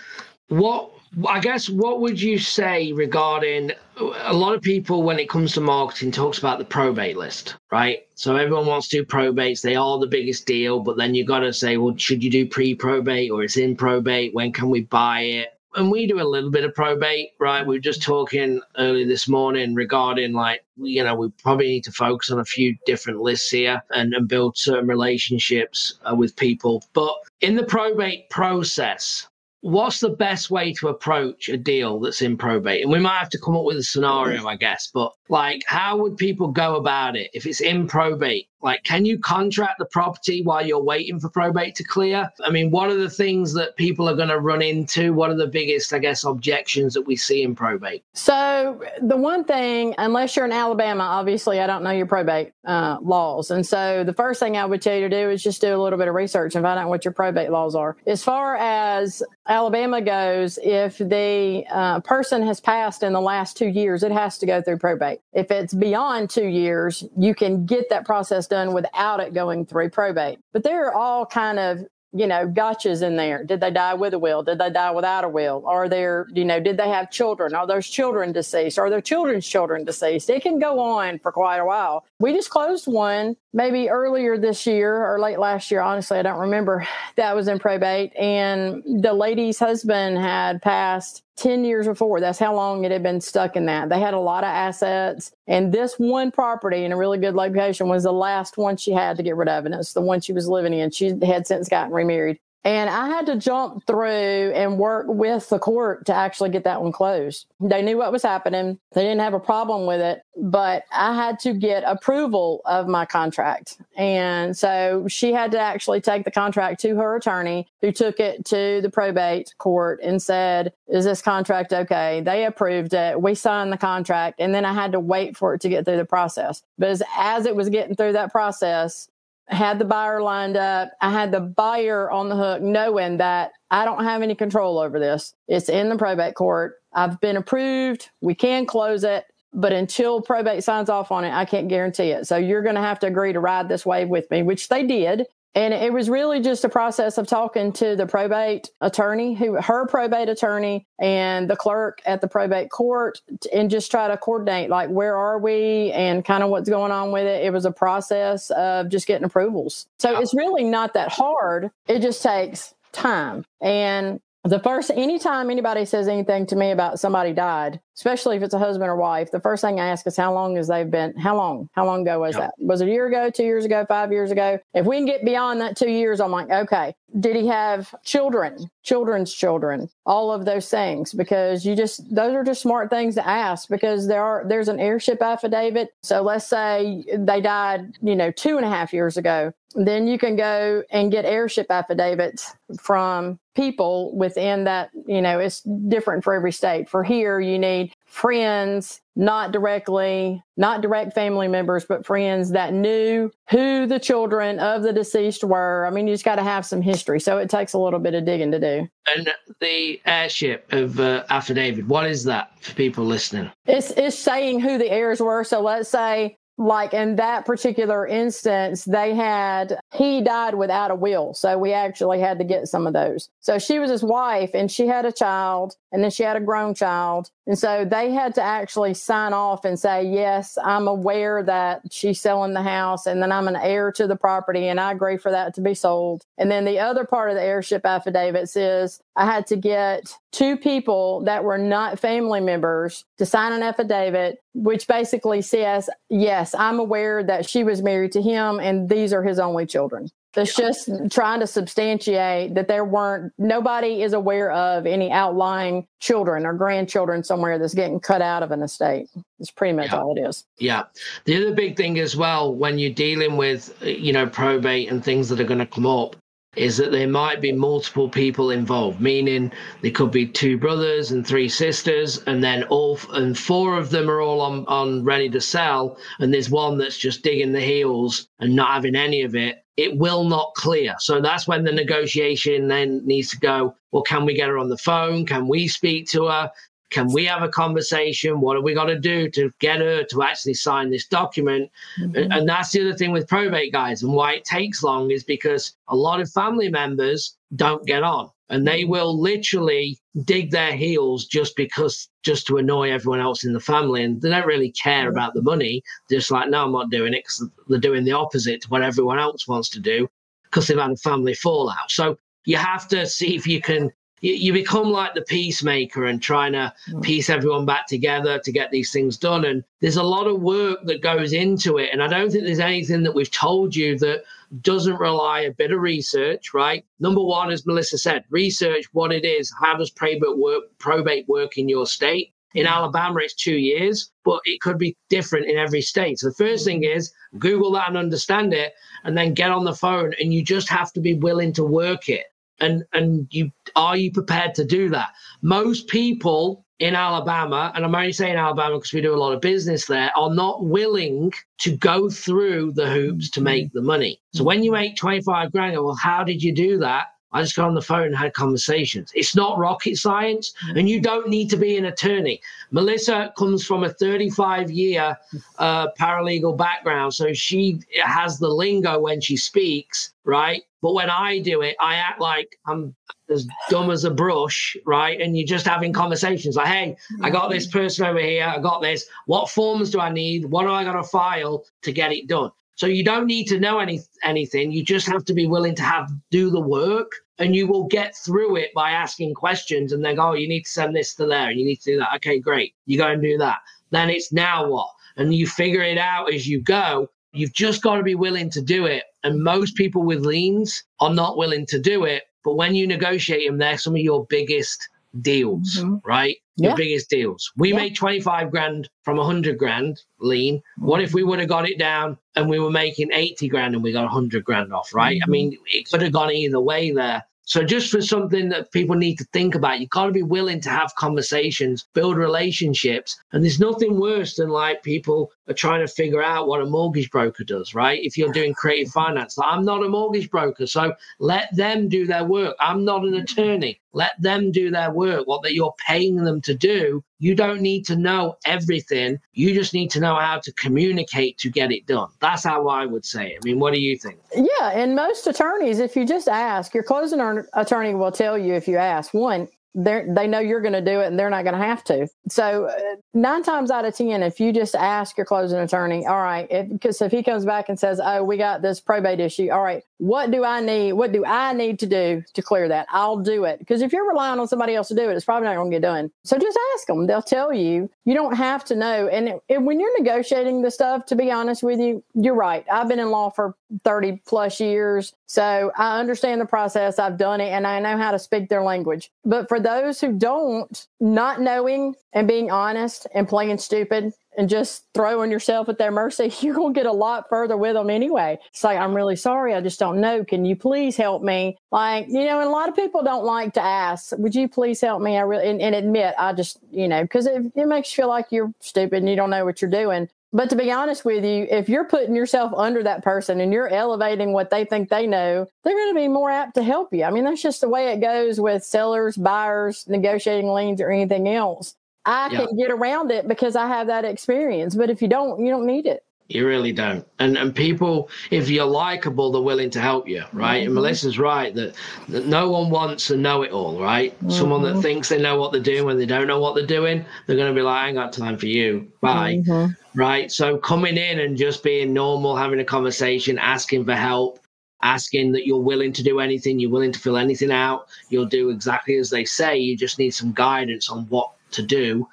what 0.48 0.90
I 1.26 1.40
guess 1.40 1.68
what 1.68 2.00
would 2.00 2.20
you 2.20 2.38
say 2.38 2.92
regarding 2.92 3.72
a 3.96 4.32
lot 4.32 4.54
of 4.54 4.62
people 4.62 5.02
when 5.02 5.18
it 5.18 5.28
comes 5.28 5.52
to 5.54 5.60
marketing 5.60 6.12
talks 6.12 6.38
about 6.38 6.58
the 6.58 6.64
probate 6.64 7.16
list, 7.16 7.56
right? 7.72 8.06
So 8.14 8.36
everyone 8.36 8.66
wants 8.66 8.88
to 8.88 8.98
do 8.98 9.04
probates, 9.04 9.60
they 9.60 9.74
are 9.74 9.98
the 9.98 10.06
biggest 10.06 10.46
deal, 10.46 10.78
but 10.80 10.96
then 10.96 11.14
you 11.14 11.24
got 11.24 11.40
to 11.40 11.52
say, 11.52 11.76
well, 11.76 11.96
should 11.96 12.22
you 12.22 12.30
do 12.30 12.46
pre-probate 12.46 13.30
or 13.30 13.42
it's 13.42 13.56
in 13.56 13.74
probate? 13.74 14.34
When 14.34 14.52
can 14.52 14.70
we 14.70 14.82
buy 14.82 15.22
it? 15.22 15.48
And 15.74 15.90
we 15.90 16.06
do 16.06 16.20
a 16.20 16.26
little 16.26 16.50
bit 16.50 16.64
of 16.64 16.74
probate, 16.74 17.30
right? 17.38 17.64
We 17.66 17.76
were 17.76 17.80
just 17.80 18.02
talking 18.02 18.60
early 18.78 19.04
this 19.04 19.28
morning 19.28 19.74
regarding 19.74 20.32
like, 20.32 20.64
you 20.76 21.04
know, 21.04 21.14
we 21.14 21.30
probably 21.42 21.66
need 21.66 21.84
to 21.84 21.92
focus 21.92 22.30
on 22.30 22.40
a 22.40 22.44
few 22.44 22.76
different 22.86 23.20
lists 23.20 23.50
here 23.50 23.80
and, 23.90 24.12
and 24.14 24.28
build 24.28 24.56
certain 24.56 24.88
relationships 24.88 25.98
uh, 26.04 26.14
with 26.14 26.34
people. 26.34 26.84
But 26.92 27.14
in 27.40 27.54
the 27.54 27.64
probate 27.64 28.30
process, 28.30 29.28
what's 29.62 30.00
the 30.00 30.10
best 30.10 30.50
way 30.50 30.72
to 30.74 30.88
approach 30.88 31.48
a 31.48 31.56
deal 31.56 32.00
that's 32.00 32.22
in 32.22 32.36
probate? 32.36 32.82
And 32.82 32.90
we 32.90 32.98
might 32.98 33.18
have 33.18 33.30
to 33.30 33.38
come 33.38 33.56
up 33.56 33.64
with 33.64 33.76
a 33.76 33.82
scenario, 33.82 34.38
mm-hmm. 34.38 34.48
I 34.48 34.56
guess, 34.56 34.90
but 34.92 35.12
like, 35.28 35.62
how 35.66 35.96
would 35.98 36.16
people 36.16 36.48
go 36.48 36.76
about 36.76 37.16
it 37.16 37.30
if 37.32 37.46
it's 37.46 37.60
in 37.60 37.86
probate? 37.86 38.48
Like, 38.62 38.84
can 38.84 39.04
you 39.04 39.18
contract 39.18 39.78
the 39.78 39.86
property 39.86 40.42
while 40.42 40.64
you're 40.64 40.82
waiting 40.82 41.18
for 41.18 41.28
probate 41.28 41.74
to 41.76 41.84
clear? 41.84 42.30
I 42.44 42.50
mean, 42.50 42.70
what 42.70 42.90
are 42.90 42.96
the 42.96 43.08
things 43.08 43.54
that 43.54 43.76
people 43.76 44.08
are 44.08 44.14
going 44.14 44.28
to 44.28 44.38
run 44.38 44.62
into? 44.62 45.12
What 45.12 45.30
are 45.30 45.36
the 45.36 45.46
biggest, 45.46 45.92
I 45.92 45.98
guess, 45.98 46.24
objections 46.24 46.94
that 46.94 47.02
we 47.02 47.16
see 47.16 47.42
in 47.42 47.54
probate? 47.54 48.04
So, 48.12 48.82
the 49.00 49.16
one 49.16 49.44
thing, 49.44 49.94
unless 49.98 50.36
you're 50.36 50.44
in 50.44 50.52
Alabama, 50.52 51.04
obviously, 51.04 51.60
I 51.60 51.66
don't 51.66 51.82
know 51.82 51.90
your 51.90 52.06
probate 52.06 52.52
uh, 52.66 52.98
laws. 53.00 53.50
And 53.50 53.66
so, 53.66 54.04
the 54.04 54.12
first 54.12 54.40
thing 54.40 54.56
I 54.56 54.66
would 54.66 54.82
tell 54.82 54.94
you 54.94 55.08
to 55.08 55.08
do 55.08 55.30
is 55.30 55.42
just 55.42 55.60
do 55.60 55.74
a 55.74 55.80
little 55.80 55.98
bit 55.98 56.08
of 56.08 56.14
research 56.14 56.54
and 56.54 56.62
find 56.62 56.78
out 56.78 56.88
what 56.88 57.04
your 57.04 57.12
probate 57.12 57.50
laws 57.50 57.74
are. 57.74 57.96
As 58.06 58.22
far 58.22 58.56
as 58.56 59.22
Alabama 59.48 60.00
goes, 60.02 60.58
if 60.62 60.98
the 60.98 61.64
uh, 61.70 62.00
person 62.00 62.42
has 62.42 62.60
passed 62.60 63.02
in 63.02 63.12
the 63.12 63.20
last 63.20 63.56
two 63.56 63.68
years, 63.68 64.02
it 64.02 64.12
has 64.12 64.38
to 64.38 64.46
go 64.46 64.60
through 64.60 64.78
probate. 64.78 65.20
If 65.32 65.50
it's 65.50 65.72
beyond 65.72 66.30
two 66.30 66.46
years, 66.46 67.04
you 67.16 67.34
can 67.34 67.64
get 67.64 67.88
that 67.90 68.04
process 68.04 68.46
done 68.50 68.74
without 68.74 69.20
it 69.20 69.32
going 69.32 69.64
through 69.64 69.90
probate. 69.90 70.38
But 70.52 70.62
there 70.62 70.86
are 70.86 70.94
all 70.94 71.24
kind 71.24 71.58
of 71.58 71.86
you 72.12 72.26
know, 72.26 72.46
gotchas 72.46 73.02
in 73.02 73.16
there. 73.16 73.44
Did 73.44 73.60
they 73.60 73.70
die 73.70 73.94
with 73.94 74.14
a 74.14 74.18
will? 74.18 74.42
Did 74.42 74.58
they 74.58 74.70
die 74.70 74.90
without 74.90 75.24
a 75.24 75.28
will? 75.28 75.64
Are 75.66 75.88
there, 75.88 76.26
you 76.32 76.44
know, 76.44 76.58
did 76.58 76.76
they 76.76 76.88
have 76.88 77.10
children? 77.10 77.54
Are 77.54 77.66
those 77.66 77.86
children 77.86 78.32
deceased? 78.32 78.78
Are 78.78 78.90
their 78.90 79.00
children's 79.00 79.46
children 79.46 79.84
deceased? 79.84 80.28
It 80.28 80.42
can 80.42 80.58
go 80.58 80.80
on 80.80 81.20
for 81.20 81.30
quite 81.30 81.58
a 81.58 81.64
while. 81.64 82.04
We 82.18 82.32
just 82.32 82.50
closed 82.50 82.86
one 82.86 83.36
maybe 83.52 83.88
earlier 83.88 84.38
this 84.38 84.66
year 84.66 85.04
or 85.06 85.20
late 85.20 85.38
last 85.38 85.70
year. 85.70 85.82
Honestly, 85.82 86.18
I 86.18 86.22
don't 86.22 86.40
remember. 86.40 86.86
That 87.16 87.36
was 87.36 87.48
in 87.48 87.58
probate. 87.58 88.16
And 88.16 88.82
the 89.02 89.12
lady's 89.12 89.58
husband 89.58 90.16
had 90.16 90.62
passed 90.62 91.22
10 91.36 91.64
years 91.64 91.86
before. 91.86 92.20
That's 92.20 92.38
how 92.38 92.54
long 92.54 92.84
it 92.84 92.90
had 92.90 93.02
been 93.02 93.20
stuck 93.20 93.56
in 93.56 93.66
that. 93.66 93.88
They 93.88 93.98
had 93.98 94.14
a 94.14 94.18
lot 94.20 94.44
of 94.44 94.48
assets. 94.48 95.32
And 95.46 95.72
this 95.72 95.94
one 95.98 96.30
property 96.30 96.84
in 96.84 96.92
a 96.92 96.96
really 96.96 97.18
good 97.18 97.34
location 97.34 97.88
was 97.88 98.02
the 98.02 98.12
last 98.12 98.58
one 98.58 98.76
she 98.76 98.92
had 98.92 99.16
to 99.16 99.22
get 99.22 99.36
rid 99.36 99.48
of. 99.48 99.64
And 99.64 99.74
it's 99.74 99.94
the 99.94 100.02
one 100.02 100.20
she 100.20 100.32
was 100.32 100.48
living 100.48 100.74
in. 100.74 100.90
She 100.90 101.18
had 101.24 101.46
since 101.46 101.68
gotten 101.68 101.92
remarried. 101.92 102.38
And 102.62 102.90
I 102.90 103.08
had 103.08 103.26
to 103.26 103.36
jump 103.36 103.86
through 103.86 104.52
and 104.52 104.78
work 104.78 105.06
with 105.08 105.48
the 105.48 105.58
court 105.58 106.06
to 106.06 106.14
actually 106.14 106.50
get 106.50 106.64
that 106.64 106.82
one 106.82 106.92
closed. 106.92 107.46
They 107.58 107.80
knew 107.80 107.96
what 107.96 108.12
was 108.12 108.22
happening. 108.22 108.78
They 108.92 109.02
didn't 109.02 109.20
have 109.20 109.32
a 109.32 109.40
problem 109.40 109.86
with 109.86 110.00
it, 110.00 110.22
but 110.36 110.84
I 110.92 111.14
had 111.14 111.38
to 111.40 111.54
get 111.54 111.84
approval 111.86 112.60
of 112.66 112.86
my 112.86 113.06
contract. 113.06 113.78
And 113.96 114.54
so 114.56 115.06
she 115.08 115.32
had 115.32 115.52
to 115.52 115.58
actually 115.58 116.02
take 116.02 116.24
the 116.24 116.30
contract 116.30 116.80
to 116.82 116.96
her 116.96 117.16
attorney, 117.16 117.66
who 117.80 117.92
took 117.92 118.20
it 118.20 118.44
to 118.46 118.80
the 118.82 118.90
probate 118.90 119.54
court 119.56 120.00
and 120.02 120.20
said, 120.20 120.74
Is 120.86 121.06
this 121.06 121.22
contract 121.22 121.72
okay? 121.72 122.20
They 122.20 122.44
approved 122.44 122.92
it. 122.92 123.20
We 123.20 123.34
signed 123.34 123.72
the 123.72 123.78
contract. 123.78 124.38
And 124.38 124.54
then 124.54 124.66
I 124.66 124.74
had 124.74 124.92
to 124.92 125.00
wait 125.00 125.34
for 125.36 125.54
it 125.54 125.62
to 125.62 125.70
get 125.70 125.86
through 125.86 125.96
the 125.96 126.04
process. 126.04 126.62
But 126.78 126.90
as, 126.90 127.02
as 127.16 127.46
it 127.46 127.56
was 127.56 127.70
getting 127.70 127.96
through 127.96 128.12
that 128.12 128.32
process, 128.32 129.08
had 129.50 129.78
the 129.78 129.84
buyer 129.84 130.22
lined 130.22 130.56
up. 130.56 130.90
I 131.00 131.10
had 131.10 131.32
the 131.32 131.40
buyer 131.40 132.10
on 132.10 132.28
the 132.28 132.36
hook, 132.36 132.62
knowing 132.62 133.18
that 133.18 133.52
I 133.70 133.84
don't 133.84 134.04
have 134.04 134.22
any 134.22 134.34
control 134.34 134.78
over 134.78 134.98
this. 134.98 135.34
It's 135.48 135.68
in 135.68 135.88
the 135.88 135.96
probate 135.96 136.34
court. 136.34 136.74
I've 136.92 137.20
been 137.20 137.36
approved. 137.36 138.10
We 138.20 138.34
can 138.34 138.66
close 138.66 139.04
it, 139.04 139.24
but 139.52 139.72
until 139.72 140.20
probate 140.22 140.64
signs 140.64 140.88
off 140.88 141.12
on 141.12 141.24
it, 141.24 141.32
I 141.32 141.44
can't 141.44 141.68
guarantee 141.68 142.10
it. 142.10 142.26
So 142.26 142.36
you're 142.36 142.62
going 142.62 142.76
to 142.76 142.80
have 142.80 143.00
to 143.00 143.06
agree 143.06 143.32
to 143.32 143.40
ride 143.40 143.68
this 143.68 143.84
wave 143.84 144.08
with 144.08 144.30
me, 144.30 144.42
which 144.42 144.68
they 144.68 144.86
did. 144.86 145.26
And 145.54 145.74
it 145.74 145.92
was 145.92 146.08
really 146.08 146.40
just 146.40 146.64
a 146.64 146.68
process 146.68 147.18
of 147.18 147.26
talking 147.26 147.72
to 147.74 147.96
the 147.96 148.06
probate 148.06 148.70
attorney, 148.80 149.34
who 149.34 149.60
her 149.60 149.86
probate 149.86 150.28
attorney 150.28 150.86
and 151.00 151.50
the 151.50 151.56
clerk 151.56 152.00
at 152.06 152.20
the 152.20 152.28
probate 152.28 152.70
court, 152.70 153.20
and 153.52 153.68
just 153.68 153.90
try 153.90 154.06
to 154.08 154.16
coordinate 154.16 154.70
like 154.70 154.90
where 154.90 155.16
are 155.16 155.38
we 155.38 155.90
and 155.92 156.24
kind 156.24 156.44
of 156.44 156.50
what's 156.50 156.68
going 156.68 156.92
on 156.92 157.10
with 157.10 157.26
it. 157.26 157.44
It 157.44 157.52
was 157.52 157.64
a 157.64 157.72
process 157.72 158.50
of 158.50 158.88
just 158.88 159.08
getting 159.08 159.24
approvals. 159.24 159.86
So 159.98 160.20
it's 160.20 160.34
really 160.34 160.64
not 160.64 160.94
that 160.94 161.10
hard. 161.10 161.70
It 161.88 162.00
just 162.00 162.22
takes 162.22 162.72
time. 162.92 163.44
And 163.60 164.20
the 164.44 164.58
first 164.60 164.90
anytime 164.90 165.50
anybody 165.50 165.84
says 165.84 166.08
anything 166.08 166.46
to 166.46 166.56
me 166.56 166.70
about 166.70 166.98
somebody 166.98 167.32
died 167.32 167.78
especially 167.96 168.36
if 168.36 168.42
it's 168.42 168.54
a 168.54 168.58
husband 168.58 168.88
or 168.88 168.96
wife 168.96 169.30
the 169.30 169.40
first 169.40 169.60
thing 169.60 169.78
i 169.78 169.86
ask 169.86 170.06
is 170.06 170.16
how 170.16 170.32
long 170.32 170.56
has 170.56 170.68
they've 170.68 170.90
been 170.90 171.14
how 171.16 171.36
long? 171.36 171.68
How 171.72 171.84
long 171.84 172.02
ago 172.02 172.20
was 172.20 172.36
yep. 172.36 172.50
that? 172.58 172.64
Was 172.64 172.80
it 172.80 172.88
a 172.88 172.90
year 172.90 173.06
ago 173.06 173.30
two 173.30 173.44
years 173.44 173.64
ago 173.64 173.84
five 173.86 174.12
years 174.12 174.30
ago? 174.30 174.58
If 174.74 174.86
we 174.86 174.96
can 174.96 175.06
get 175.06 175.24
beyond 175.24 175.60
that 175.60 175.76
two 175.76 175.90
years 175.90 176.20
i'm 176.20 176.30
like 176.30 176.50
okay 176.50 176.94
did 177.18 177.36
he 177.36 177.46
have 177.48 177.94
children 178.04 178.70
children's 178.82 179.32
children? 179.32 179.88
All 180.06 180.32
of 180.32 180.44
those 180.44 180.68
things 180.68 181.12
because 181.12 181.64
you 181.64 181.76
just 181.76 182.02
those 182.14 182.34
are 182.34 182.44
just 182.44 182.62
smart 182.62 182.90
things 182.90 183.14
to 183.16 183.26
ask 183.26 183.68
because 183.68 184.06
there 184.06 184.22
are 184.22 184.44
there's 184.48 184.68
an 184.68 184.80
heirship 184.80 185.20
affidavit. 185.22 185.90
So 186.02 186.22
let's 186.22 186.46
say 186.46 187.04
they 187.16 187.40
died 187.40 187.98
you 188.02 188.16
know 188.16 188.30
two 188.30 188.56
and 188.56 188.66
a 188.66 188.68
half 188.68 188.92
years 188.92 189.16
ago 189.16 189.52
then 189.76 190.08
you 190.08 190.18
can 190.18 190.34
go 190.34 190.82
and 190.90 191.12
get 191.12 191.24
heirship 191.24 191.70
affidavits 191.70 192.56
from 192.80 193.38
people 193.60 194.16
within 194.16 194.64
that 194.64 194.90
you 195.06 195.20
know 195.20 195.38
it's 195.38 195.60
different 195.60 196.24
for 196.24 196.32
every 196.32 196.52
state. 196.52 196.88
For 196.88 197.04
here 197.04 197.40
you 197.40 197.58
need 197.58 197.92
friends 198.06 199.02
not 199.14 199.52
directly 199.52 200.42
not 200.56 200.80
direct 200.80 201.12
family 201.14 201.46
members 201.46 201.84
but 201.84 202.06
friends 202.06 202.50
that 202.52 202.72
knew 202.72 203.30
who 203.50 203.86
the 203.86 203.98
children 203.98 204.58
of 204.58 204.82
the 204.82 204.94
deceased 204.94 205.44
were. 205.44 205.84
I 205.86 205.90
mean 205.90 206.06
you 206.06 206.14
just 206.14 206.24
got 206.24 206.36
to 206.36 206.42
have 206.42 206.64
some 206.64 206.80
history. 206.80 207.20
So 207.20 207.36
it 207.36 207.50
takes 207.50 207.74
a 207.74 207.78
little 207.78 208.00
bit 208.00 208.14
of 208.14 208.24
digging 208.24 208.50
to 208.52 208.58
do. 208.58 208.88
And 209.14 209.30
the 209.60 210.00
heirship 210.06 210.72
of 210.72 210.98
uh, 210.98 211.24
affidavit 211.28 211.86
what 211.86 212.06
is 212.06 212.24
that 212.24 212.58
for 212.62 212.74
people 212.74 213.04
listening? 213.04 213.50
It's 213.66 213.90
it's 213.90 214.18
saying 214.18 214.60
who 214.60 214.78
the 214.78 214.90
heirs 214.90 215.20
were. 215.20 215.44
So 215.44 215.60
let's 215.60 215.90
say 215.90 216.38
like 216.60 216.92
in 216.92 217.16
that 217.16 217.46
particular 217.46 218.06
instance, 218.06 218.84
they 218.84 219.14
had, 219.14 219.80
he 219.94 220.20
died 220.20 220.54
without 220.54 220.90
a 220.90 220.94
will. 220.94 221.32
So 221.32 221.56
we 221.56 221.72
actually 221.72 222.20
had 222.20 222.38
to 222.38 222.44
get 222.44 222.68
some 222.68 222.86
of 222.86 222.92
those. 222.92 223.30
So 223.40 223.58
she 223.58 223.78
was 223.78 223.90
his 223.90 224.02
wife 224.02 224.50
and 224.52 224.70
she 224.70 224.86
had 224.86 225.06
a 225.06 225.12
child 225.12 225.76
and 225.90 226.04
then 226.04 226.10
she 226.10 226.22
had 226.22 226.36
a 226.36 226.40
grown 226.40 226.74
child. 226.74 227.30
And 227.46 227.58
so 227.58 227.86
they 227.86 228.12
had 228.12 228.34
to 228.34 228.42
actually 228.42 228.92
sign 228.92 229.32
off 229.32 229.64
and 229.64 229.80
say, 229.80 230.04
yes, 230.04 230.58
I'm 230.62 230.86
aware 230.86 231.42
that 231.42 231.80
she's 231.90 232.20
selling 232.20 232.52
the 232.52 232.62
house 232.62 233.06
and 233.06 233.22
then 233.22 233.32
I'm 233.32 233.48
an 233.48 233.56
heir 233.56 233.90
to 233.92 234.06
the 234.06 234.14
property 234.14 234.68
and 234.68 234.78
I 234.78 234.92
agree 234.92 235.16
for 235.16 235.30
that 235.30 235.54
to 235.54 235.62
be 235.62 235.74
sold. 235.74 236.26
And 236.36 236.50
then 236.50 236.66
the 236.66 236.78
other 236.78 237.06
part 237.06 237.30
of 237.30 237.36
the 237.36 237.42
heirship 237.42 237.86
affidavit 237.86 238.50
says 238.50 239.00
I 239.16 239.24
had 239.24 239.46
to 239.46 239.56
get 239.56 240.14
two 240.30 240.56
people 240.56 241.22
that 241.24 241.42
were 241.42 241.58
not 241.58 241.98
family 241.98 242.40
members 242.40 243.04
to 243.18 243.26
sign 243.26 243.52
an 243.52 243.62
affidavit, 243.62 244.42
which 244.54 244.86
basically 244.86 245.42
says, 245.42 245.88
yes, 246.08 246.54
I'm 246.54 246.78
aware 246.78 247.22
that 247.22 247.48
she 247.48 247.64
was 247.64 247.82
married 247.82 248.12
to 248.12 248.22
him 248.22 248.58
and 248.58 248.88
these 248.88 249.12
are 249.12 249.22
his 249.22 249.38
only 249.38 249.66
children. 249.66 250.08
It's 250.36 250.54
just 250.54 250.88
trying 251.10 251.40
to 251.40 251.46
substantiate 251.46 252.54
that 252.54 252.68
there 252.68 252.84
weren't, 252.84 253.32
nobody 253.36 254.02
is 254.02 254.12
aware 254.12 254.52
of 254.52 254.86
any 254.86 255.10
outlying 255.10 255.88
children 255.98 256.46
or 256.46 256.52
grandchildren 256.52 257.24
somewhere 257.24 257.58
that's 257.58 257.74
getting 257.74 257.98
cut 257.98 258.22
out 258.22 258.44
of 258.44 258.52
an 258.52 258.62
estate. 258.62 259.08
It's 259.40 259.50
pretty 259.50 259.76
much 259.76 259.90
yeah. 259.90 259.98
all 259.98 260.16
it 260.16 260.20
is. 260.20 260.44
Yeah. 260.58 260.84
The 261.24 261.36
other 261.36 261.52
big 261.52 261.76
thing 261.76 261.98
as 261.98 262.16
well, 262.16 262.54
when 262.54 262.78
you're 262.78 262.92
dealing 262.92 263.36
with, 263.36 263.76
you 263.82 264.12
know, 264.12 264.28
probate 264.28 264.88
and 264.88 265.02
things 265.04 265.28
that 265.30 265.40
are 265.40 265.44
going 265.44 265.58
to 265.58 265.66
come 265.66 265.86
up, 265.86 266.14
is 266.56 266.76
that 266.78 266.90
there 266.90 267.08
might 267.08 267.40
be 267.40 267.52
multiple 267.52 268.08
people 268.08 268.50
involved, 268.50 269.00
meaning 269.00 269.52
there 269.82 269.90
could 269.92 270.10
be 270.10 270.26
two 270.26 270.58
brothers 270.58 271.12
and 271.12 271.24
three 271.24 271.48
sisters, 271.48 272.22
and 272.26 272.42
then 272.42 272.64
all 272.64 272.98
and 273.12 273.38
four 273.38 273.78
of 273.78 273.90
them 273.90 274.10
are 274.10 274.20
all 274.20 274.40
on, 274.40 274.66
on 274.66 275.04
ready 275.04 275.28
to 275.30 275.40
sell, 275.40 275.96
and 276.18 276.34
there's 276.34 276.50
one 276.50 276.76
that's 276.76 276.98
just 276.98 277.22
digging 277.22 277.52
the 277.52 277.60
heels 277.60 278.28
and 278.40 278.54
not 278.54 278.72
having 278.72 278.96
any 278.96 279.22
of 279.22 279.36
it. 279.36 279.64
It 279.76 279.96
will 279.96 280.24
not 280.24 280.52
clear. 280.56 280.94
So 280.98 281.20
that's 281.20 281.46
when 281.46 281.64
the 281.64 281.72
negotiation 281.72 282.68
then 282.68 283.00
needs 283.06 283.30
to 283.30 283.38
go. 283.38 283.74
Well, 283.92 284.02
can 284.02 284.24
we 284.24 284.34
get 284.34 284.48
her 284.48 284.58
on 284.58 284.68
the 284.68 284.76
phone? 284.76 285.24
Can 285.24 285.48
we 285.48 285.68
speak 285.68 286.08
to 286.08 286.26
her? 286.26 286.50
Can 286.90 287.12
we 287.12 287.24
have 287.26 287.42
a 287.42 287.48
conversation? 287.48 288.40
What 288.40 288.56
have 288.56 288.64
we 288.64 288.74
got 288.74 288.86
to 288.86 288.98
do 288.98 289.30
to 289.30 289.52
get 289.60 289.80
her 289.80 290.04
to 290.04 290.22
actually 290.22 290.54
sign 290.54 290.90
this 290.90 291.06
document? 291.06 291.70
Mm-hmm. 292.00 292.32
And 292.32 292.48
that's 292.48 292.72
the 292.72 292.80
other 292.80 292.96
thing 292.96 293.12
with 293.12 293.28
probate 293.28 293.72
guys 293.72 294.02
and 294.02 294.12
why 294.12 294.34
it 294.34 294.44
takes 294.44 294.82
long 294.82 295.10
is 295.10 295.24
because 295.24 295.74
a 295.88 295.96
lot 295.96 296.20
of 296.20 296.30
family 296.30 296.68
members 296.68 297.36
don't 297.56 297.86
get 297.86 298.02
on 298.02 298.30
and 298.50 298.66
they 298.66 298.82
mm-hmm. 298.82 298.90
will 298.90 299.18
literally 299.18 299.98
dig 300.24 300.50
their 300.50 300.72
heels 300.72 301.24
just 301.24 301.56
because 301.56 302.08
just 302.22 302.46
to 302.46 302.58
annoy 302.58 302.90
everyone 302.90 303.20
else 303.20 303.44
in 303.44 303.52
the 303.52 303.60
family 303.60 304.02
and 304.02 304.20
they 304.20 304.28
don't 304.28 304.46
really 304.46 304.72
care 304.72 305.08
about 305.08 305.32
the 305.34 305.42
money 305.42 305.82
they're 306.08 306.18
just 306.18 306.30
like 306.30 306.50
no 306.50 306.64
i'm 306.64 306.72
not 306.72 306.90
doing 306.90 307.14
it 307.14 307.24
because 307.24 307.48
they're 307.68 307.78
doing 307.78 308.04
the 308.04 308.12
opposite 308.12 308.60
to 308.60 308.68
what 308.68 308.82
everyone 308.82 309.18
else 309.18 309.48
wants 309.48 309.68
to 309.68 309.80
do 309.80 310.06
because 310.44 310.66
they've 310.66 310.78
had 310.78 310.90
a 310.90 310.96
family 310.96 311.34
fallout 311.34 311.90
so 311.90 312.18
you 312.44 312.56
have 312.56 312.88
to 312.88 313.06
see 313.06 313.36
if 313.36 313.46
you 313.46 313.60
can 313.60 313.90
you, 314.20 314.34
you 314.34 314.52
become 314.52 314.90
like 314.90 315.14
the 315.14 315.22
peacemaker 315.22 316.04
and 316.04 316.22
trying 316.22 316.52
to 316.52 316.72
mm. 316.88 317.02
piece 317.02 317.30
everyone 317.30 317.66
back 317.66 317.86
together 317.86 318.38
to 318.38 318.52
get 318.52 318.70
these 318.70 318.92
things 318.92 319.16
done. 319.16 319.44
And 319.44 319.64
there's 319.80 319.96
a 319.96 320.02
lot 320.02 320.26
of 320.26 320.40
work 320.40 320.80
that 320.84 321.02
goes 321.02 321.32
into 321.32 321.78
it. 321.78 321.90
And 321.92 322.02
I 322.02 322.08
don't 322.08 322.30
think 322.30 322.44
there's 322.44 322.60
anything 322.60 323.02
that 323.02 323.14
we've 323.14 323.30
told 323.30 323.74
you 323.74 323.98
that 323.98 324.24
doesn't 324.62 324.98
rely 324.98 325.40
a 325.40 325.52
bit 325.52 325.72
of 325.72 325.80
research, 325.80 326.52
right? 326.52 326.84
Number 326.98 327.22
one, 327.22 327.50
as 327.50 327.66
Melissa 327.66 327.98
said, 327.98 328.24
research 328.30 328.84
what 328.92 329.12
it 329.12 329.24
is. 329.24 329.52
How 329.60 329.76
does 329.76 329.90
probate 329.90 330.38
work, 330.38 330.64
probate 330.78 331.28
work 331.28 331.56
in 331.56 331.68
your 331.68 331.86
state? 331.86 332.32
In 332.54 332.66
mm. 332.66 332.70
Alabama, 332.70 333.20
it's 333.20 333.34
two 333.34 333.56
years, 333.56 334.10
but 334.24 334.40
it 334.44 334.60
could 334.60 334.76
be 334.76 334.96
different 335.08 335.46
in 335.46 335.56
every 335.56 335.80
state. 335.80 336.18
So 336.18 336.28
the 336.28 336.34
first 336.34 336.64
thing 336.64 336.82
is 336.82 337.12
Google 337.38 337.70
that 337.72 337.88
and 337.88 337.96
understand 337.96 338.52
it, 338.52 338.72
and 339.04 339.16
then 339.16 339.34
get 339.34 339.52
on 339.52 339.64
the 339.64 339.74
phone. 339.74 340.12
And 340.20 340.34
you 340.34 340.42
just 340.42 340.68
have 340.68 340.92
to 340.94 341.00
be 341.00 341.14
willing 341.14 341.52
to 341.52 341.64
work 341.64 342.08
it 342.08 342.26
and 342.60 342.84
and 342.92 343.26
you 343.30 343.50
are 343.76 343.96
you 343.96 344.12
prepared 344.12 344.54
to 344.56 344.64
do 344.64 344.88
that? 344.90 345.10
Most 345.42 345.88
people 345.88 346.64
in 346.80 346.94
alabama 346.94 347.70
and 347.74 347.84
i'm 347.84 347.94
only 347.94 348.10
saying 348.10 348.36
alabama 348.36 348.78
because 348.78 348.94
we 348.94 349.02
do 349.02 349.14
a 349.14 349.16
lot 349.16 349.34
of 349.34 349.40
business 349.42 349.84
there 349.84 350.10
are 350.16 350.34
not 350.34 350.64
willing 350.64 351.30
to 351.58 351.76
go 351.76 352.08
through 352.08 352.72
the 352.72 352.88
hoops 352.88 353.28
to 353.28 353.42
make 353.42 353.66
mm-hmm. 353.66 353.78
the 353.78 353.82
money. 353.82 354.18
So 354.32 354.44
when 354.44 354.64
you 354.64 354.72
make 354.72 354.96
25 354.96 355.52
grand 355.52 355.74
well 355.74 355.94
how 355.94 356.24
did 356.24 356.42
you 356.42 356.54
do 356.54 356.78
that 356.78 357.08
I 357.32 357.42
just 357.42 357.56
got 357.56 357.68
on 357.68 357.74
the 357.74 357.82
phone 357.82 358.06
and 358.06 358.16
had 358.16 358.34
conversations. 358.34 359.12
It's 359.14 359.36
not 359.36 359.58
rocket 359.58 359.96
science, 359.96 360.52
and 360.74 360.88
you 360.88 361.00
don't 361.00 361.28
need 361.28 361.48
to 361.50 361.56
be 361.56 361.76
an 361.76 361.84
attorney. 361.84 362.40
Melissa 362.70 363.32
comes 363.38 363.64
from 363.64 363.84
a 363.84 363.90
35 363.90 364.70
year 364.70 365.16
uh, 365.58 365.88
paralegal 365.98 366.56
background, 366.56 367.14
so 367.14 367.32
she 367.32 367.80
has 368.02 368.38
the 368.38 368.48
lingo 368.48 368.98
when 368.98 369.20
she 369.20 369.36
speaks, 369.36 370.12
right? 370.24 370.62
But 370.82 370.94
when 370.94 371.10
I 371.10 371.38
do 371.40 371.60
it, 371.60 371.76
I 371.80 371.96
act 371.96 372.20
like 372.20 372.58
I'm 372.66 372.94
as 373.28 373.46
dumb 373.68 373.90
as 373.90 374.04
a 374.04 374.10
brush, 374.10 374.76
right? 374.84 375.20
And 375.20 375.36
you're 375.36 375.46
just 375.46 375.66
having 375.66 375.92
conversations 375.92 376.56
like, 376.56 376.66
hey, 376.66 376.96
I 377.22 377.30
got 377.30 377.50
this 377.50 377.66
person 377.66 378.06
over 378.06 378.18
here, 378.18 378.46
I 378.46 378.58
got 378.58 378.80
this. 378.80 379.06
What 379.26 379.50
forms 379.50 379.90
do 379.90 380.00
I 380.00 380.10
need? 380.10 380.46
What 380.46 380.64
do 380.64 380.72
I 380.72 380.84
got 380.84 380.94
to 380.94 381.04
file 381.04 381.64
to 381.82 381.92
get 381.92 382.12
it 382.12 382.26
done? 382.26 382.50
So 382.80 382.86
you 382.86 383.04
don't 383.04 383.26
need 383.26 383.46
to 383.48 383.60
know 383.60 383.78
any 383.78 384.00
anything. 384.22 384.72
You 384.72 384.82
just 384.82 385.06
have 385.06 385.26
to 385.26 385.34
be 385.34 385.46
willing 385.46 385.74
to 385.74 385.82
have 385.82 386.10
do 386.30 386.48
the 386.48 386.62
work, 386.62 387.12
and 387.38 387.54
you 387.54 387.66
will 387.66 387.86
get 387.88 388.16
through 388.16 388.56
it 388.56 388.72
by 388.74 388.92
asking 388.92 389.34
questions. 389.34 389.92
And 389.92 390.02
then 390.02 390.16
go, 390.16 390.30
oh, 390.30 390.32
you 390.32 390.48
need 390.48 390.62
to 390.62 390.70
send 390.70 390.96
this 390.96 391.14
to 391.16 391.26
there, 391.26 391.50
and 391.50 391.60
you 391.60 391.66
need 391.66 391.82
to 391.82 391.92
do 391.92 391.98
that. 391.98 392.14
Okay, 392.16 392.38
great. 392.38 392.72
You 392.86 392.96
go 392.96 393.08
and 393.08 393.20
do 393.20 393.36
that. 393.36 393.58
Then 393.90 394.08
it's 394.08 394.32
now 394.32 394.66
what? 394.66 394.88
And 395.18 395.34
you 395.34 395.46
figure 395.46 395.82
it 395.82 395.98
out 395.98 396.32
as 396.32 396.48
you 396.48 396.62
go. 396.62 397.10
You've 397.32 397.52
just 397.52 397.82
got 397.82 397.96
to 397.96 398.02
be 398.02 398.14
willing 398.14 398.48
to 398.48 398.62
do 398.62 398.86
it. 398.86 399.04
And 399.24 399.44
most 399.44 399.76
people 399.76 400.02
with 400.02 400.24
liens 400.24 400.82
are 401.00 401.12
not 401.12 401.36
willing 401.36 401.66
to 401.66 401.78
do 401.78 402.04
it. 402.04 402.22
But 402.44 402.54
when 402.54 402.74
you 402.74 402.86
negotiate 402.86 403.46
them, 403.46 403.58
they're 403.58 403.76
some 403.76 403.94
of 403.94 404.00
your 404.00 404.24
biggest 404.30 404.88
deals, 405.20 405.76
mm-hmm. 405.78 405.96
right? 406.04 406.36
Yeah. 406.56 406.74
biggest 406.74 407.08
deals. 407.08 407.50
We 407.56 407.70
yeah. 407.70 407.76
made 407.76 407.96
25 407.96 408.50
grand 408.50 408.90
from 409.02 409.16
100 409.16 409.56
grand 409.58 410.02
lien. 410.18 410.62
What 410.76 411.00
if 411.00 411.14
we 411.14 411.22
would 411.22 411.38
have 411.38 411.48
got 411.48 411.68
it 411.68 411.78
down 411.78 412.18
and 412.36 412.50
we 412.50 412.58
were 412.58 412.70
making 412.70 413.10
80 413.12 413.48
grand 413.48 413.74
and 413.74 413.82
we 413.82 413.92
got 413.92 414.04
100 414.04 414.44
grand 414.44 414.72
off, 414.72 414.94
right? 414.94 415.16
Mm-hmm. 415.16 415.30
I 415.30 415.32
mean, 415.32 415.58
it 415.66 415.88
could 415.90 416.02
have 416.02 416.12
gone 416.12 416.30
either 416.30 416.60
way 416.60 416.90
there. 416.90 417.24
So 417.50 417.64
just 417.64 417.90
for 417.90 418.00
something 418.00 418.48
that 418.50 418.70
people 418.70 418.94
need 418.94 419.16
to 419.16 419.24
think 419.32 419.56
about, 419.56 419.80
you've 419.80 419.90
got 419.90 420.06
to 420.06 420.12
be 420.12 420.22
willing 420.22 420.60
to 420.60 420.70
have 420.70 420.94
conversations, 420.94 421.84
build 421.94 422.16
relationships. 422.16 423.20
And 423.32 423.42
there's 423.42 423.58
nothing 423.58 423.98
worse 423.98 424.36
than 424.36 424.50
like 424.50 424.84
people 424.84 425.32
are 425.48 425.54
trying 425.54 425.84
to 425.84 425.92
figure 425.92 426.22
out 426.22 426.46
what 426.46 426.62
a 426.62 426.66
mortgage 426.66 427.10
broker 427.10 427.42
does, 427.42 427.74
right? 427.74 427.98
If 428.04 428.16
you're 428.16 428.32
doing 428.32 428.54
creative 428.54 428.92
finance, 428.92 429.36
like, 429.36 429.48
I'm 429.50 429.64
not 429.64 429.84
a 429.84 429.88
mortgage 429.88 430.30
broker, 430.30 430.68
so 430.68 430.94
let 431.18 431.52
them 431.56 431.88
do 431.88 432.06
their 432.06 432.24
work. 432.24 432.54
I'm 432.60 432.84
not 432.84 433.02
an 433.02 433.14
attorney. 433.14 433.80
Let 433.92 434.12
them 434.20 434.52
do 434.52 434.70
their 434.70 434.92
work, 434.92 435.26
what 435.26 435.42
that 435.42 435.52
you're 435.52 435.74
paying 435.84 436.22
them 436.22 436.40
to 436.42 436.54
do. 436.54 437.02
You 437.20 437.34
don't 437.34 437.60
need 437.60 437.86
to 437.86 437.96
know 437.96 438.36
everything. 438.46 439.18
You 439.32 439.54
just 439.54 439.74
need 439.74 439.90
to 439.92 440.00
know 440.00 440.16
how 440.16 440.40
to 440.40 440.52
communicate 440.54 441.36
to 441.38 441.50
get 441.50 441.70
it 441.70 441.86
done. 441.86 442.08
That's 442.18 442.44
how 442.44 442.66
I 442.68 442.86
would 442.86 443.04
say 443.04 443.28
it. 443.28 443.40
I 443.42 443.44
mean, 443.44 443.60
what 443.60 443.74
do 443.74 443.80
you 443.80 443.96
think? 443.96 444.18
Yeah, 444.34 444.70
and 444.72 444.96
most 444.96 445.26
attorneys, 445.26 445.78
if 445.78 445.96
you 445.96 446.06
just 446.06 446.28
ask, 446.28 446.72
your 446.74 446.82
closing 446.82 447.20
attorney 447.52 447.94
will 447.94 448.10
tell 448.10 448.38
you 448.38 448.54
if 448.54 448.66
you 448.66 448.78
ask. 448.78 449.12
One, 449.12 449.48
they 449.74 450.04
they 450.08 450.26
know 450.26 450.40
you're 450.40 450.60
going 450.60 450.72
to 450.72 450.80
do 450.80 451.00
it 451.00 451.06
and 451.06 451.18
they're 451.18 451.30
not 451.30 451.44
going 451.44 451.58
to 451.58 451.64
have 451.64 451.84
to. 451.84 452.08
So 452.28 452.66
uh, 452.66 452.96
nine 453.14 453.42
times 453.42 453.70
out 453.70 453.84
of 453.84 453.94
ten, 453.94 454.22
if 454.22 454.40
you 454.40 454.52
just 454.52 454.74
ask 454.74 455.16
your 455.16 455.26
closing 455.26 455.58
attorney, 455.58 456.06
all 456.06 456.20
right, 456.20 456.48
because 456.70 457.00
if, 457.00 457.06
if, 457.06 457.12
he 457.12 457.22
comes 457.22 457.44
back 457.44 457.68
and 457.68 457.78
says, 457.78 458.00
"Oh, 458.02 458.24
we 458.24 458.36
got 458.36 458.62
this 458.62 458.80
probate 458.80 459.20
issue," 459.20 459.50
all 459.50 459.62
right, 459.62 459.84
what 459.98 460.30
do 460.30 460.44
I 460.44 460.60
need? 460.60 460.94
What 460.94 461.12
do 461.12 461.24
I 461.24 461.52
need 461.52 461.78
to 461.80 461.86
do 461.86 462.22
to 462.34 462.42
clear 462.42 462.68
that? 462.68 462.86
I'll 462.90 463.18
do 463.18 463.44
it. 463.44 463.60
Because 463.60 463.82
if 463.82 463.92
you're 463.92 464.08
relying 464.08 464.40
on 464.40 464.48
somebody 464.48 464.74
else 464.74 464.88
to 464.88 464.94
do 464.94 465.08
it, 465.08 465.14
it's 465.14 465.24
probably 465.24 465.46
not 465.46 465.54
going 465.54 465.70
to 465.70 465.74
get 465.76 465.82
done. 465.82 466.10
So 466.24 466.36
just 466.36 466.58
ask 466.74 466.86
them; 466.86 467.06
they'll 467.06 467.22
tell 467.22 467.52
you. 467.52 467.88
You 468.04 468.14
don't 468.14 468.34
have 468.34 468.64
to 468.64 468.74
know. 468.74 469.06
And, 469.06 469.40
when 469.64 469.78
you're 469.78 469.96
negotiating 469.98 470.62
the 470.62 470.70
stuff, 470.70 471.06
to 471.06 471.16
be 471.16 471.30
honest 471.30 471.62
with 471.62 471.78
you, 471.78 472.02
you're 472.14 472.34
right. 472.34 472.64
I've 472.72 472.88
been 472.88 472.98
in 472.98 473.10
law 473.10 473.30
for 473.30 473.54
30 473.84 474.22
plus 474.26 474.58
years, 474.58 475.12
so 475.26 475.70
I 475.76 476.00
understand 476.00 476.40
the 476.40 476.46
process. 476.46 476.98
I've 476.98 477.18
done 477.18 477.40
it, 477.40 477.50
and 477.50 477.66
I 477.66 477.78
know 477.78 477.96
how 477.96 478.10
to 478.10 478.18
speak 478.18 478.48
their 478.48 478.62
language. 478.62 479.12
But 479.24 479.48
for 479.48 479.59
those 479.60 480.00
who 480.00 480.12
don't, 480.12 480.86
not 481.00 481.40
knowing 481.40 481.94
and 482.12 482.26
being 482.26 482.50
honest 482.50 483.06
and 483.14 483.28
playing 483.28 483.58
stupid 483.58 484.12
and 484.36 484.48
just 484.48 484.84
throwing 484.94 485.30
yourself 485.30 485.68
at 485.68 485.78
their 485.78 485.90
mercy, 485.90 486.32
you're 486.40 486.54
going 486.54 486.74
to 486.74 486.78
get 486.78 486.86
a 486.86 486.92
lot 486.92 487.28
further 487.28 487.56
with 487.56 487.74
them 487.74 487.90
anyway. 487.90 488.38
It's 488.50 488.64
like, 488.64 488.78
I'm 488.78 488.94
really 488.94 489.16
sorry. 489.16 489.54
I 489.54 489.60
just 489.60 489.78
don't 489.78 490.00
know. 490.00 490.24
Can 490.24 490.44
you 490.44 490.56
please 490.56 490.96
help 490.96 491.22
me? 491.22 491.58
Like, 491.70 492.06
you 492.08 492.24
know, 492.24 492.38
and 492.40 492.48
a 492.48 492.52
lot 492.52 492.68
of 492.68 492.76
people 492.76 493.02
don't 493.02 493.24
like 493.24 493.54
to 493.54 493.62
ask, 493.62 494.12
would 494.18 494.34
you 494.34 494.48
please 494.48 494.80
help 494.80 495.02
me? 495.02 495.16
I 495.16 495.22
really, 495.22 495.48
and, 495.48 495.60
and 495.60 495.74
admit, 495.74 496.14
I 496.18 496.32
just, 496.32 496.58
you 496.70 496.88
know, 496.88 497.02
because 497.02 497.26
it, 497.26 497.52
it 497.54 497.66
makes 497.66 497.90
you 497.90 498.02
feel 498.02 498.08
like 498.08 498.26
you're 498.30 498.52
stupid 498.60 498.98
and 498.98 499.08
you 499.08 499.16
don't 499.16 499.30
know 499.30 499.44
what 499.44 499.60
you're 499.60 499.70
doing. 499.70 500.08
But 500.32 500.48
to 500.50 500.56
be 500.56 500.70
honest 500.70 501.04
with 501.04 501.24
you, 501.24 501.48
if 501.50 501.68
you're 501.68 501.84
putting 501.84 502.14
yourself 502.14 502.52
under 502.56 502.84
that 502.84 503.02
person 503.02 503.40
and 503.40 503.52
you're 503.52 503.68
elevating 503.68 504.32
what 504.32 504.50
they 504.50 504.64
think 504.64 504.88
they 504.88 505.06
know, 505.06 505.48
they're 505.64 505.74
going 505.76 505.92
to 505.92 506.00
be 506.00 506.06
more 506.06 506.30
apt 506.30 506.54
to 506.54 506.62
help 506.62 506.92
you. 506.94 507.02
I 507.02 507.10
mean, 507.10 507.24
that's 507.24 507.42
just 507.42 507.60
the 507.60 507.68
way 507.68 507.92
it 507.92 508.00
goes 508.00 508.40
with 508.40 508.64
sellers, 508.64 509.16
buyers, 509.16 509.88
negotiating 509.88 510.48
liens, 510.48 510.80
or 510.80 510.90
anything 510.90 511.28
else. 511.28 511.74
I 512.04 512.28
yeah. 512.30 512.46
can 512.46 512.56
get 512.56 512.70
around 512.70 513.10
it 513.10 513.26
because 513.26 513.56
I 513.56 513.66
have 513.66 513.88
that 513.88 514.04
experience. 514.04 514.76
But 514.76 514.88
if 514.88 515.02
you 515.02 515.08
don't, 515.08 515.40
you 515.44 515.50
don't 515.50 515.66
need 515.66 515.86
it. 515.86 516.04
You 516.30 516.46
really 516.46 516.70
don't. 516.70 517.04
And 517.18 517.36
and 517.36 517.52
people, 517.52 518.08
if 518.30 518.48
you're 518.48 518.64
likable, 518.64 519.32
they're 519.32 519.42
willing 519.42 519.70
to 519.70 519.80
help 519.80 520.08
you, 520.08 520.22
right? 520.32 520.60
Mm-hmm. 520.60 520.66
And 520.66 520.74
Melissa's 520.76 521.18
right 521.18 521.52
that, 521.56 521.74
that 522.08 522.26
no 522.26 522.48
one 522.48 522.70
wants 522.70 523.10
a 523.10 523.16
know-it-all, 523.16 523.80
right? 523.80 524.16
Mm-hmm. 524.18 524.30
Someone 524.30 524.62
that 524.62 524.74
mm-hmm. 524.74 524.80
thinks 524.80 525.08
they 525.08 525.20
know 525.20 525.40
what 525.40 525.50
they're 525.50 525.60
doing 525.60 525.84
when 525.84 525.98
they 525.98 526.06
don't 526.06 526.28
know 526.28 526.38
what 526.38 526.54
they're 526.54 526.64
doing, 526.64 527.04
they're 527.26 527.36
going 527.36 527.52
to 527.52 527.54
be 527.54 527.62
like, 527.62 527.76
I 527.76 527.86
ain't 527.88 527.96
got 527.96 528.12
time 528.12 528.38
for 528.38 528.46
you. 528.46 528.90
Bye. 529.00 529.42
Mm-hmm. 529.44 530.00
Right? 530.00 530.30
So 530.30 530.56
coming 530.56 530.96
in 530.96 531.18
and 531.18 531.36
just 531.36 531.64
being 531.64 531.92
normal, 531.92 532.36
having 532.36 532.60
a 532.60 532.64
conversation, 532.64 533.36
asking 533.36 533.84
for 533.84 533.96
help, 533.96 534.38
asking 534.82 535.32
that 535.32 535.46
you're 535.46 535.58
willing 535.58 535.92
to 535.94 536.04
do 536.04 536.20
anything, 536.20 536.60
you're 536.60 536.70
willing 536.70 536.92
to 536.92 537.00
fill 537.00 537.16
anything 537.16 537.50
out, 537.50 537.88
you'll 538.08 538.24
do 538.24 538.50
exactly 538.50 538.96
as 538.98 539.10
they 539.10 539.24
say. 539.24 539.56
You 539.58 539.76
just 539.76 539.98
need 539.98 540.12
some 540.12 540.32
guidance 540.32 540.90
on 540.90 541.06
what 541.06 541.32
to 541.50 541.62
do. 541.62 542.06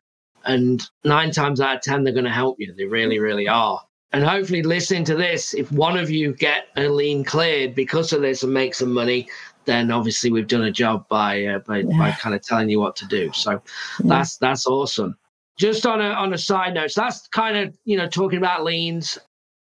And 0.46 0.82
nine 1.04 1.30
times 1.32 1.62
out 1.62 1.76
of 1.76 1.82
10, 1.84 2.04
they're 2.04 2.14
going 2.14 2.26
to 2.26 2.32
help 2.32 2.60
you. 2.60 2.74
They 2.74 2.86
really, 2.86 3.20
really 3.20 3.48
are. 3.48 3.80
And 4.14 4.24
hopefully, 4.24 4.64
listening 4.64 5.04
to 5.06 5.16
this, 5.16 5.54
if 5.54 5.72
one 5.72 5.98
of 5.98 6.10
you 6.10 6.34
get 6.34 6.68
a 6.78 6.88
lien 6.88 7.24
cleared 7.24 7.76
because 7.76 8.14
of 8.14 8.22
this 8.22 8.42
and 8.42 8.54
make 8.54 8.74
some 8.74 8.94
money, 8.94 9.28
then 9.66 9.92
obviously 9.92 10.32
we've 10.32 10.48
done 10.48 10.64
a 10.64 10.72
job 10.72 11.08
by 11.10 11.46
uh, 11.46 11.60
by, 11.60 11.80
yeah. 11.80 11.98
by 11.98 12.12
kind 12.12 12.34
of 12.34 12.42
telling 12.42 12.70
you 12.70 12.80
what 12.80 12.96
to 12.96 13.06
do. 13.06 13.32
So 13.34 13.52
yeah. 13.52 13.60
that's 14.06 14.38
that's 14.38 14.66
awesome. 14.66 15.18
Just 15.58 15.86
on 15.86 16.02
a 16.02 16.10
on 16.10 16.34
a 16.34 16.38
side 16.38 16.74
note, 16.74 16.92
so 16.92 17.02
that's 17.02 17.28
kind 17.28 17.58
of 17.58 17.78
you 17.84 17.98
know 17.98 18.08
talking 18.08 18.38
about 18.38 18.64
liens. 18.64 19.18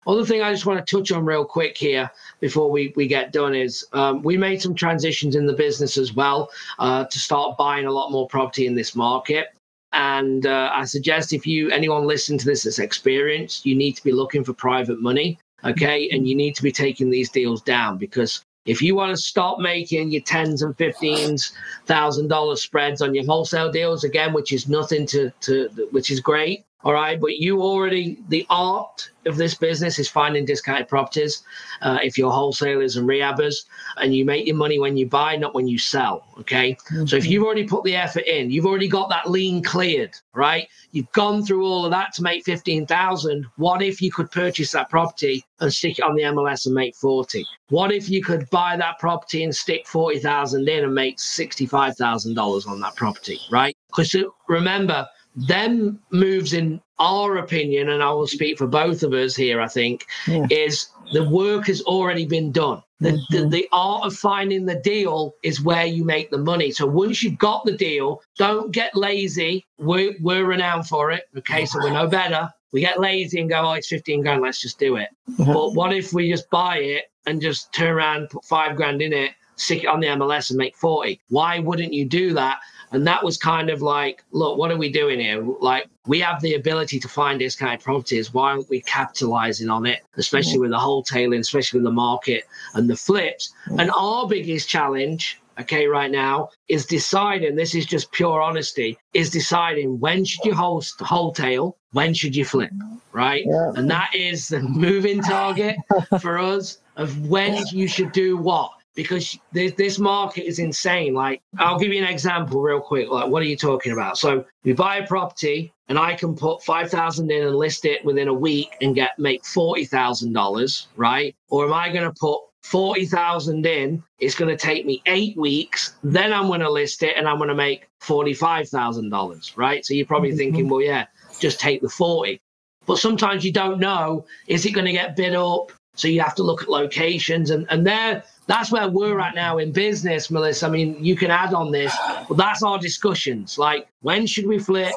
Other 0.07 0.25
thing 0.25 0.41
I 0.41 0.53
just 0.53 0.67
want 0.67 0.87
to 0.87 0.97
touch 0.97 1.11
on 1.11 1.25
real 1.25 1.45
quick 1.45 1.77
here 1.77 2.09
before 2.39 2.71
we, 2.71 2.93
we 2.95 3.09
get 3.09 3.33
done 3.33 3.57
is 3.57 3.85
um, 3.93 4.23
we 4.23 4.37
made 4.37 4.63
some 4.63 4.73
transitions 4.73 5.35
in 5.35 5.47
the 5.47 5.53
business 5.53 5.99
as 5.99 6.15
well 6.15 6.49
uh, 6.79 7.07
to 7.07 7.19
start 7.19 7.59
buying 7.59 7.87
a 7.87 7.91
lot 7.91 8.13
more 8.13 8.29
property 8.29 8.69
in 8.69 8.77
this 8.77 8.95
market. 8.95 9.56
And 9.97 10.45
uh, 10.45 10.71
I 10.75 10.85
suggest 10.85 11.33
if 11.33 11.47
you 11.47 11.71
anyone 11.71 12.07
listen 12.07 12.37
to 12.37 12.45
this 12.45 12.65
that's 12.65 12.79
experienced, 12.79 13.65
you 13.65 13.75
need 13.75 13.97
to 13.97 14.05
be 14.05 14.13
looking 14.13 14.45
for 14.45 14.53
private 14.53 15.01
money, 15.01 15.39
okay, 15.65 16.11
and 16.11 16.29
you 16.29 16.35
need 16.37 16.55
to 16.57 16.63
be 16.63 16.71
taking 16.71 17.09
these 17.09 17.31
deals 17.31 17.63
down 17.63 17.97
because 17.97 18.45
if 18.67 18.83
you 18.83 18.95
want 18.95 19.17
to 19.17 19.17
stop 19.17 19.59
making 19.59 20.11
your 20.11 20.21
tens 20.21 20.61
and 20.61 20.77
fifteens 20.77 21.53
thousand 21.87 22.29
dollar 22.29 22.57
spreads 22.57 23.01
on 23.01 23.15
your 23.15 23.25
wholesale 23.25 23.73
deals 23.73 24.05
again, 24.05 24.35
which 24.35 24.53
is 24.53 24.69
nothing 24.69 25.07
to 25.07 25.31
to 25.41 25.69
which 25.93 26.11
is 26.11 26.21
great, 26.21 26.67
all 26.87 26.93
right, 26.93 27.21
but 27.21 27.39
you 27.39 27.63
already, 27.63 28.17
the 28.29 28.47
art 28.49 29.11
of 29.27 29.37
this 29.37 29.57
business 29.57 29.99
is 29.99 30.09
finding 30.09 30.45
discounted 30.45 30.87
properties. 30.87 31.43
Uh, 31.83 31.99
if 32.01 32.17
you're 32.17 32.31
wholesalers 32.31 32.95
and 32.95 33.09
rehabbers, 33.09 33.65
and 33.97 34.15
you 34.15 34.25
make 34.25 34.47
your 34.47 34.55
money 34.55 34.79
when 34.79 34.97
you 34.97 35.05
buy, 35.05 35.35
not 35.35 35.53
when 35.53 35.67
you 35.67 35.81
sell. 35.81 36.25
Okay. 36.39 36.75
Mm-hmm. 36.75 37.07
So 37.07 37.17
if 37.17 37.27
you've 37.27 37.43
already 37.43 37.67
put 37.67 37.83
the 37.83 37.97
effort 37.97 38.23
in, 38.29 38.53
you've 38.53 38.67
already 38.67 38.87
got 38.87 39.09
that 39.09 39.29
lien 39.29 39.65
cleared, 39.65 40.15
right? 40.33 40.69
You've 40.93 41.11
gone 41.11 41.45
through 41.45 41.67
all 41.67 41.85
of 41.85 41.91
that 41.91 42.13
to 42.15 42.23
make 42.23 42.45
15,000. 42.45 43.45
What 43.57 43.83
if 43.83 44.01
you 44.01 44.13
could 44.13 44.31
purchase 44.31 44.71
that 44.71 44.89
property 44.89 45.45
and 45.59 45.73
stick 45.73 45.99
it 45.99 46.05
on 46.05 46.15
the 46.15 46.23
MLS 46.23 46.67
and 46.67 46.75
make 46.77 46.95
40? 46.95 47.45
What 47.71 47.91
if 47.91 48.09
you 48.09 48.23
could 48.23 48.49
buy 48.51 48.77
that 48.77 49.01
property 49.01 49.43
and 49.43 49.53
stick 49.53 49.89
40,000 49.89 50.69
in 50.69 50.85
and 50.85 50.95
make 50.95 51.19
$65,000 51.19 52.69
on 52.69 52.81
that 52.81 52.95
property, 52.95 53.41
right? 53.51 53.77
Because 53.89 54.15
remember, 54.47 55.09
them 55.37 56.01
moves 56.11 56.53
in 56.53 56.81
our 56.99 57.37
opinion 57.37 57.91
and 57.91 58.03
i 58.03 58.11
will 58.11 58.27
speak 58.27 58.57
for 58.57 58.67
both 58.67 59.03
of 59.03 59.13
us 59.13 59.37
here 59.37 59.61
i 59.61 59.69
think 59.69 60.07
yeah. 60.27 60.47
is 60.51 60.89
the 61.13 61.29
work 61.29 61.67
has 61.67 61.83
already 61.83 62.27
been 62.27 62.53
done. 62.53 62.83
The, 63.01 63.11
mm-hmm. 63.11 63.37
the, 63.37 63.49
the 63.49 63.69
art 63.73 64.07
of 64.07 64.17
finding 64.17 64.65
the 64.65 64.77
deal 64.77 65.35
is 65.43 65.63
where 65.63 65.85
you 65.85 66.03
make 66.03 66.31
the 66.31 66.39
money. 66.39 66.71
So 66.71 66.87
once 66.87 67.23
you've 67.23 67.39
got 67.39 67.65
the 67.65 67.77
deal 67.77 68.23
don't 68.39 68.73
get 68.73 68.97
lazy. 68.97 69.67
We're, 69.79 70.15
we're 70.21 70.47
renowned 70.47 70.89
for 70.89 71.11
it. 71.11 71.25
Okay 71.37 71.67
so 71.67 71.79
we're 71.83 71.93
no 71.93 72.07
better. 72.07 72.51
We 72.73 72.81
get 72.81 73.01
lazy 73.01 73.41
and 73.41 73.51
go 73.51 73.63
oh 73.65 73.73
it's 73.73 73.89
15 73.89 74.23
grand 74.23 74.43
let's 74.43 74.61
just 74.61 74.79
do 74.79 74.97
it. 74.97 75.09
Mm-hmm. 75.31 75.53
but 75.53 75.75
what 75.75 75.93
if 75.93 76.13
we 76.13 76.31
just 76.31 76.49
buy 76.51 76.79
it 76.79 77.05
and 77.27 77.41
just 77.41 77.73
turn 77.73 77.95
around 77.95 78.31
put 78.31 78.45
five 78.45 78.77
grand 78.77 79.03
in 79.03 79.13
it 79.13 79.33
stick 79.57 79.85
it 79.85 79.87
on 79.87 80.01
the 80.01 80.07
mls 80.07 80.51
and 80.51 80.59
make 80.59 80.77
40 80.77 81.19
why 81.31 81.59
wouldn't 81.59 81.93
you 81.93 82.05
do 82.05 82.35
that 82.35 82.59
and 82.97 83.07
that 83.07 83.23
was 83.23 83.37
kind 83.37 83.69
of 83.69 83.83
like, 83.83 84.25
look, 84.33 84.57
what 84.57 84.71
are 84.71 84.79
we 84.79 84.91
doing 84.91 85.21
here? 85.21 85.47
Like, 85.61 85.87
we 86.07 86.19
have 86.21 86.41
the 86.41 86.55
ability 86.55 86.99
to 87.01 87.09
find 87.09 87.39
this 87.39 87.55
kind 87.55 87.75
of 87.75 87.85
properties. 87.85 88.33
Why 88.33 88.53
aren't 88.53 88.71
we 88.71 88.81
capitalizing 88.81 89.69
on 89.69 89.85
it, 89.85 90.01
especially 90.17 90.59
with 90.59 90.71
the 90.71 90.79
wholetailing, 90.79 91.41
especially 91.41 91.81
with 91.81 91.85
the 91.85 91.93
market 91.93 92.45
and 92.73 92.89
the 92.89 92.97
flips? 92.97 93.53
And 93.79 93.91
our 93.91 94.27
biggest 94.27 94.71
challenge, 94.71 95.39
okay, 95.61 95.87
right 95.87 96.11
now 96.11 96.49
is 96.69 96.87
deciding 96.87 97.55
this 97.55 97.75
is 97.75 97.85
just 97.85 98.11
pure 98.13 98.41
honesty 98.41 98.97
is 99.13 99.29
deciding 99.29 100.01
when 100.01 100.25
should 100.25 100.47
you 100.47 100.55
host 100.55 100.99
wholetail, 101.01 101.77
when 101.93 102.15
should 102.15 102.35
you 102.35 102.47
flip, 102.47 102.71
right? 103.13 103.45
Yeah. 103.47 103.73
And 103.77 103.91
that 103.91 104.11
is 104.15 104.49
the 104.49 104.61
moving 104.61 105.21
target 105.21 105.77
for 106.23 106.39
us 106.39 106.79
of 106.97 107.29
when 107.29 107.63
you 107.73 107.89
should 107.89 108.13
do 108.13 108.39
what 108.39 108.71
because 108.97 109.39
this, 109.53 109.73
this 109.75 109.99
market 110.01 110.49
is 110.49 110.59
insane. 110.59 111.15
Like, 111.15 111.43
I'll 111.59 111.79
give 111.79 111.93
you 111.93 112.03
an 112.03 112.09
example 112.09 112.61
real 112.61 112.81
quick. 112.81 113.09
Like, 113.09 113.31
what 113.31 113.43
are 113.43 113.47
you 113.47 113.57
talking 113.57 113.93
about? 113.93 114.19
So, 114.19 114.45
we 114.65 114.73
buy 114.73 114.97
a 114.97 115.07
property 115.07 115.73
and 115.89 115.99
I 115.99 116.15
can 116.15 116.35
put 116.35 116.65
5,000 116.65 117.31
in 117.31 117.47
and 117.47 117.55
list 117.55 117.85
it 117.85 118.05
within 118.05 118.27
a 118.27 118.35
week 118.35 118.75
and 118.81 118.95
get 118.95 119.17
make 119.19 119.45
$40,000, 119.45 120.87
right? 120.97 121.37
Or 121.49 121.67
am 121.67 121.73
I 121.73 121.93
going 121.93 122.11
to 122.11 122.15
put 122.19 122.41
40,000 122.65 123.65
in? 123.65 124.03
It's 124.19 124.35
going 124.35 124.49
to 124.49 124.57
take 124.57 124.87
me 124.87 125.03
eight 125.07 125.37
weeks. 125.37 125.95
Then 126.03 126.33
I'm 126.33 126.49
going 126.49 126.61
to 126.61 126.71
list 126.71 127.05
it 127.05 127.17
and 127.17 127.29
I'm 127.29 127.37
going 127.37 127.51
to 127.51 127.55
make 127.55 127.89
$45,000, 128.03 129.57
right? 129.57 129.85
So, 129.85 129.95
you're 129.95 130.07
probably 130.07 130.31
mm-hmm. 130.31 130.39
thinking, 130.39 130.69
well, 130.69 130.83
yeah, 130.83 131.07
just 131.39 131.61
take 131.61 131.83
the 131.83 131.89
40. 131.89 132.41
But 132.87 132.99
sometimes 132.99 133.45
you 133.45 133.53
don't 133.53 133.79
know, 133.79 134.25
is 134.47 134.65
it 134.65 134.71
going 134.71 134.87
to 134.87 134.93
get 134.93 135.17
bid 135.17 135.35
up? 135.35 135.71
So 135.97 136.09
you 136.09 136.21
have 136.21 136.35
to 136.37 136.43
look 136.43 136.63
at 136.63 136.69
locations 136.69 137.51
and, 137.51 137.67
and 137.71 137.87
there 137.87 138.23
that's 138.47 138.71
where 138.71 138.89
we're 138.89 139.19
at 139.19 139.35
now 139.35 139.59
in 139.59 139.73
business, 139.73 140.31
Melissa. 140.31 140.67
I 140.67 140.71
mean, 140.71 141.05
you 141.05 141.17
can 141.17 141.31
add 141.31 141.53
on 141.53 141.73
this, 141.73 141.97
but 142.29 142.37
that's 142.37 142.63
our 142.63 142.79
discussions. 142.79 143.59
Like, 143.59 143.89
when 144.03 144.27
should 144.27 144.47
we 144.47 144.59
flip? 144.59 144.93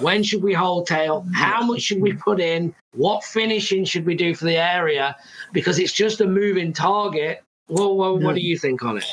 When 0.00 0.22
should 0.22 0.42
we 0.42 0.54
wholetail? 0.54 1.26
How 1.34 1.62
much 1.62 1.82
should 1.82 2.00
we 2.00 2.14
put 2.14 2.40
in? 2.40 2.74
What 2.92 3.22
finishing 3.22 3.84
should 3.84 4.06
we 4.06 4.14
do 4.14 4.34
for 4.34 4.46
the 4.46 4.56
area? 4.56 5.16
Because 5.52 5.78
it's 5.78 5.92
just 5.92 6.20
a 6.20 6.26
moving 6.26 6.72
target. 6.72 7.42
Well, 7.68 7.96
well 7.96 8.18
what 8.18 8.34
do 8.34 8.40
you 8.40 8.58
think 8.58 8.82
on 8.82 8.98
it? 8.98 9.06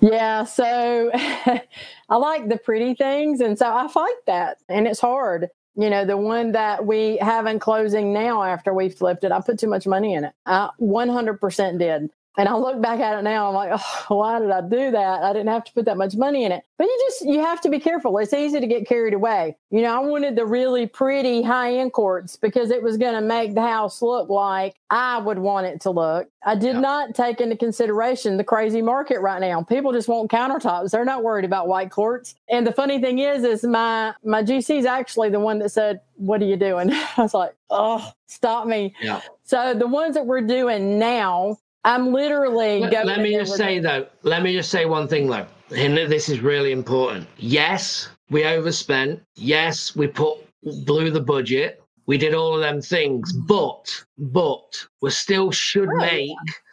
Yeah, 0.00 0.44
so 0.44 1.10
I 1.14 2.16
like 2.16 2.48
the 2.48 2.58
pretty 2.58 2.94
things. 2.94 3.40
And 3.40 3.58
so 3.58 3.74
I 3.74 3.88
fight 3.88 4.14
that. 4.26 4.58
And 4.68 4.86
it's 4.86 5.00
hard. 5.00 5.48
You 5.76 5.90
know, 5.90 6.06
the 6.06 6.16
one 6.16 6.52
that 6.52 6.86
we 6.86 7.16
have 7.18 7.46
in 7.46 7.58
closing 7.58 8.12
now 8.12 8.42
after 8.42 8.72
we 8.72 8.88
flipped 8.88 9.24
it, 9.24 9.32
I 9.32 9.40
put 9.40 9.58
too 9.58 9.68
much 9.68 9.86
money 9.86 10.14
in 10.14 10.24
it. 10.24 10.32
I 10.46 10.70
100% 10.80 11.78
did. 11.78 12.10
And 12.36 12.48
I 12.48 12.56
look 12.56 12.80
back 12.82 12.98
at 12.98 13.16
it 13.16 13.22
now, 13.22 13.48
I'm 13.48 13.54
like, 13.54 13.70
oh, 13.72 14.16
why 14.16 14.40
did 14.40 14.50
I 14.50 14.60
do 14.60 14.90
that? 14.90 15.22
I 15.22 15.32
didn't 15.32 15.48
have 15.48 15.64
to 15.64 15.72
put 15.72 15.84
that 15.84 15.96
much 15.96 16.16
money 16.16 16.44
in 16.44 16.52
it. 16.52 16.64
But 16.78 16.84
you 16.84 17.04
just, 17.06 17.26
you 17.26 17.40
have 17.40 17.60
to 17.60 17.68
be 17.68 17.78
careful. 17.78 18.18
It's 18.18 18.32
easy 18.32 18.58
to 18.58 18.66
get 18.66 18.88
carried 18.88 19.14
away. 19.14 19.56
You 19.70 19.82
know, 19.82 19.94
I 19.94 20.04
wanted 20.04 20.34
the 20.34 20.44
really 20.44 20.86
pretty 20.86 21.42
high 21.42 21.74
end 21.74 21.92
quartz 21.92 22.36
because 22.36 22.70
it 22.70 22.82
was 22.82 22.96
going 22.96 23.14
to 23.14 23.20
make 23.20 23.54
the 23.54 23.62
house 23.62 24.02
look 24.02 24.28
like 24.28 24.74
I 24.90 25.18
would 25.18 25.38
want 25.38 25.66
it 25.66 25.80
to 25.82 25.90
look. 25.90 26.28
I 26.44 26.56
did 26.56 26.74
yeah. 26.74 26.80
not 26.80 27.14
take 27.14 27.40
into 27.40 27.56
consideration 27.56 28.36
the 28.36 28.44
crazy 28.44 28.82
market 28.82 29.20
right 29.20 29.40
now. 29.40 29.62
People 29.62 29.92
just 29.92 30.08
want 30.08 30.30
countertops. 30.30 30.90
They're 30.90 31.04
not 31.04 31.22
worried 31.22 31.44
about 31.44 31.68
white 31.68 31.90
quartz. 31.90 32.34
And 32.50 32.66
the 32.66 32.72
funny 32.72 33.00
thing 33.00 33.20
is, 33.20 33.44
is 33.44 33.62
my, 33.62 34.12
my 34.24 34.42
GC 34.42 34.78
is 34.78 34.86
actually 34.86 35.30
the 35.30 35.40
one 35.40 35.60
that 35.60 35.70
said, 35.70 36.00
what 36.16 36.42
are 36.42 36.46
you 36.46 36.56
doing? 36.56 36.90
I 37.16 37.22
was 37.22 37.34
like, 37.34 37.54
oh, 37.70 38.12
stop 38.26 38.66
me. 38.66 38.94
Yeah. 39.00 39.20
So 39.44 39.74
the 39.74 39.86
ones 39.86 40.14
that 40.14 40.26
we're 40.26 40.40
doing 40.40 40.98
now, 40.98 41.58
I'm 41.84 42.12
literally. 42.12 42.80
Let, 42.80 43.06
let 43.06 43.20
me 43.20 43.34
just 43.34 43.56
say 43.56 43.78
though. 43.78 44.06
Let 44.22 44.42
me 44.42 44.54
just 44.54 44.70
say 44.70 44.86
one 44.86 45.06
thing 45.06 45.28
though, 45.28 45.46
and 45.76 45.96
this 45.96 46.28
is 46.28 46.40
really 46.40 46.72
important. 46.72 47.28
Yes, 47.36 48.08
we 48.30 48.44
overspent. 48.44 49.22
Yes, 49.34 49.94
we 49.94 50.06
put 50.06 50.38
blew 50.84 51.10
the 51.10 51.20
budget. 51.20 51.82
We 52.06 52.18
did 52.18 52.34
all 52.34 52.54
of 52.54 52.60
them 52.60 52.80
things, 52.80 53.32
mm-hmm. 53.32 53.46
but 53.46 54.04
but 54.18 54.86
we 55.02 55.10
still 55.10 55.50
should 55.50 55.88
oh, 55.88 55.96
make 55.96 56.30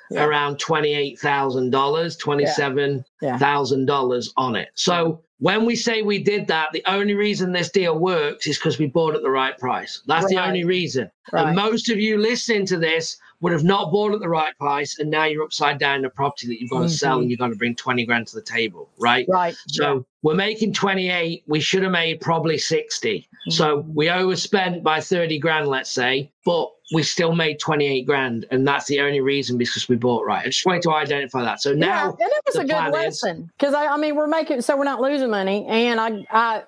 yeah. 0.10 0.24
around 0.24 0.60
twenty 0.60 0.93
eight 0.93 1.19
thousand 1.19 1.71
dollars, 1.71 2.15
twenty 2.15 2.45
seven 2.45 3.04
thousand 3.21 3.86
dollars 3.86 4.34
on 4.38 4.56
it. 4.56 4.69
So 4.76 5.21
when 5.39 5.65
we 5.65 5.76
say 5.76 6.04
we 6.04 6.24
did 6.24 6.47
that, 6.47 6.69
the 6.71 6.84
only 6.86 7.15
reason 7.15 7.52
this 7.52 7.71
deal 7.71 7.97
works 7.97 8.45
is 8.45 8.58
because 8.58 8.78
we 8.78 8.86
bought 8.86 9.15
at 9.15 9.24
the 9.24 9.30
right 9.30 9.58
price. 9.58 10.04
That's 10.06 10.26
right. 10.26 10.36
the 10.36 10.45
only 10.45 10.63
reason. 10.63 11.10
Right. 11.34 11.47
And 11.47 11.56
most 11.56 11.89
of 11.89 12.00
you 12.00 12.19
listening 12.19 12.67
to 12.67 12.78
this 12.78 13.17
would 13.41 13.51
have 13.51 13.63
not 13.63 13.91
bought 13.91 14.13
at 14.13 14.19
the 14.19 14.30
right 14.30 14.58
price, 14.58 14.99
and 14.99 15.10
now 15.10 15.25
you're 15.25 15.43
upside 15.43 15.80
down 15.80 15.99
in 15.99 16.06
a 16.06 16.10
property 16.10 16.47
that 16.47 16.62
you've 16.62 16.69
got 16.69 16.80
to 16.80 16.86
mm-hmm. 16.86 16.93
sell, 16.93 17.19
and 17.19 17.30
you're 17.30 17.38
going 17.38 17.51
to 17.51 17.58
bring 17.58 17.75
20 17.75 18.06
grand 18.06 18.27
to 18.27 18.36
the 18.36 18.41
table, 18.41 18.89
right? 18.99 19.25
Right. 19.27 19.56
So 19.67 19.95
yeah. 19.95 20.01
we're 20.21 20.36
making 20.36 20.73
28. 20.73 21.43
We 21.47 21.60
should 21.60 21.84
have 21.84 21.91
made 21.91 22.21
probably 22.21 22.58
60. 22.58 23.19
Mm-hmm. 23.19 23.51
So 23.51 23.86
we 23.93 24.10
overspent 24.10 24.84
by 24.84 25.01
30 25.01 25.39
grand, 25.39 25.67
let's 25.67 25.89
say, 25.89 26.32
but 26.45 26.69
we 26.93 27.04
still 27.04 27.34
made 27.34 27.60
28 27.60 28.06
grand, 28.06 28.45
and 28.51 28.67
that's 28.67 28.86
the 28.86 28.99
only 28.99 29.21
reason 29.21 29.58
because 29.58 29.88
we 29.89 29.95
bought 29.95 30.25
right. 30.25 30.43
I 30.45 30.49
just 30.49 30.65
wanted 30.65 30.84
to 30.84 30.91
identify 30.93 31.41
that. 31.41 31.62
So 31.62 31.73
now, 31.73 32.15
yeah, 32.19 32.25
and 32.25 32.32
it 32.32 32.43
was 32.45 32.56
a 32.58 32.65
good 32.65 32.91
lesson 32.91 33.49
because 33.58 33.73
I, 33.73 33.88
I 33.88 33.97
mean, 33.97 34.15
we're 34.15 34.27
making 34.27 34.62
so 34.62 34.77
we're 34.77 34.84
not 34.84 35.01
losing 35.01 35.30
money, 35.30 35.65
and 35.67 35.99
I, 35.99 36.25
I 36.30 36.63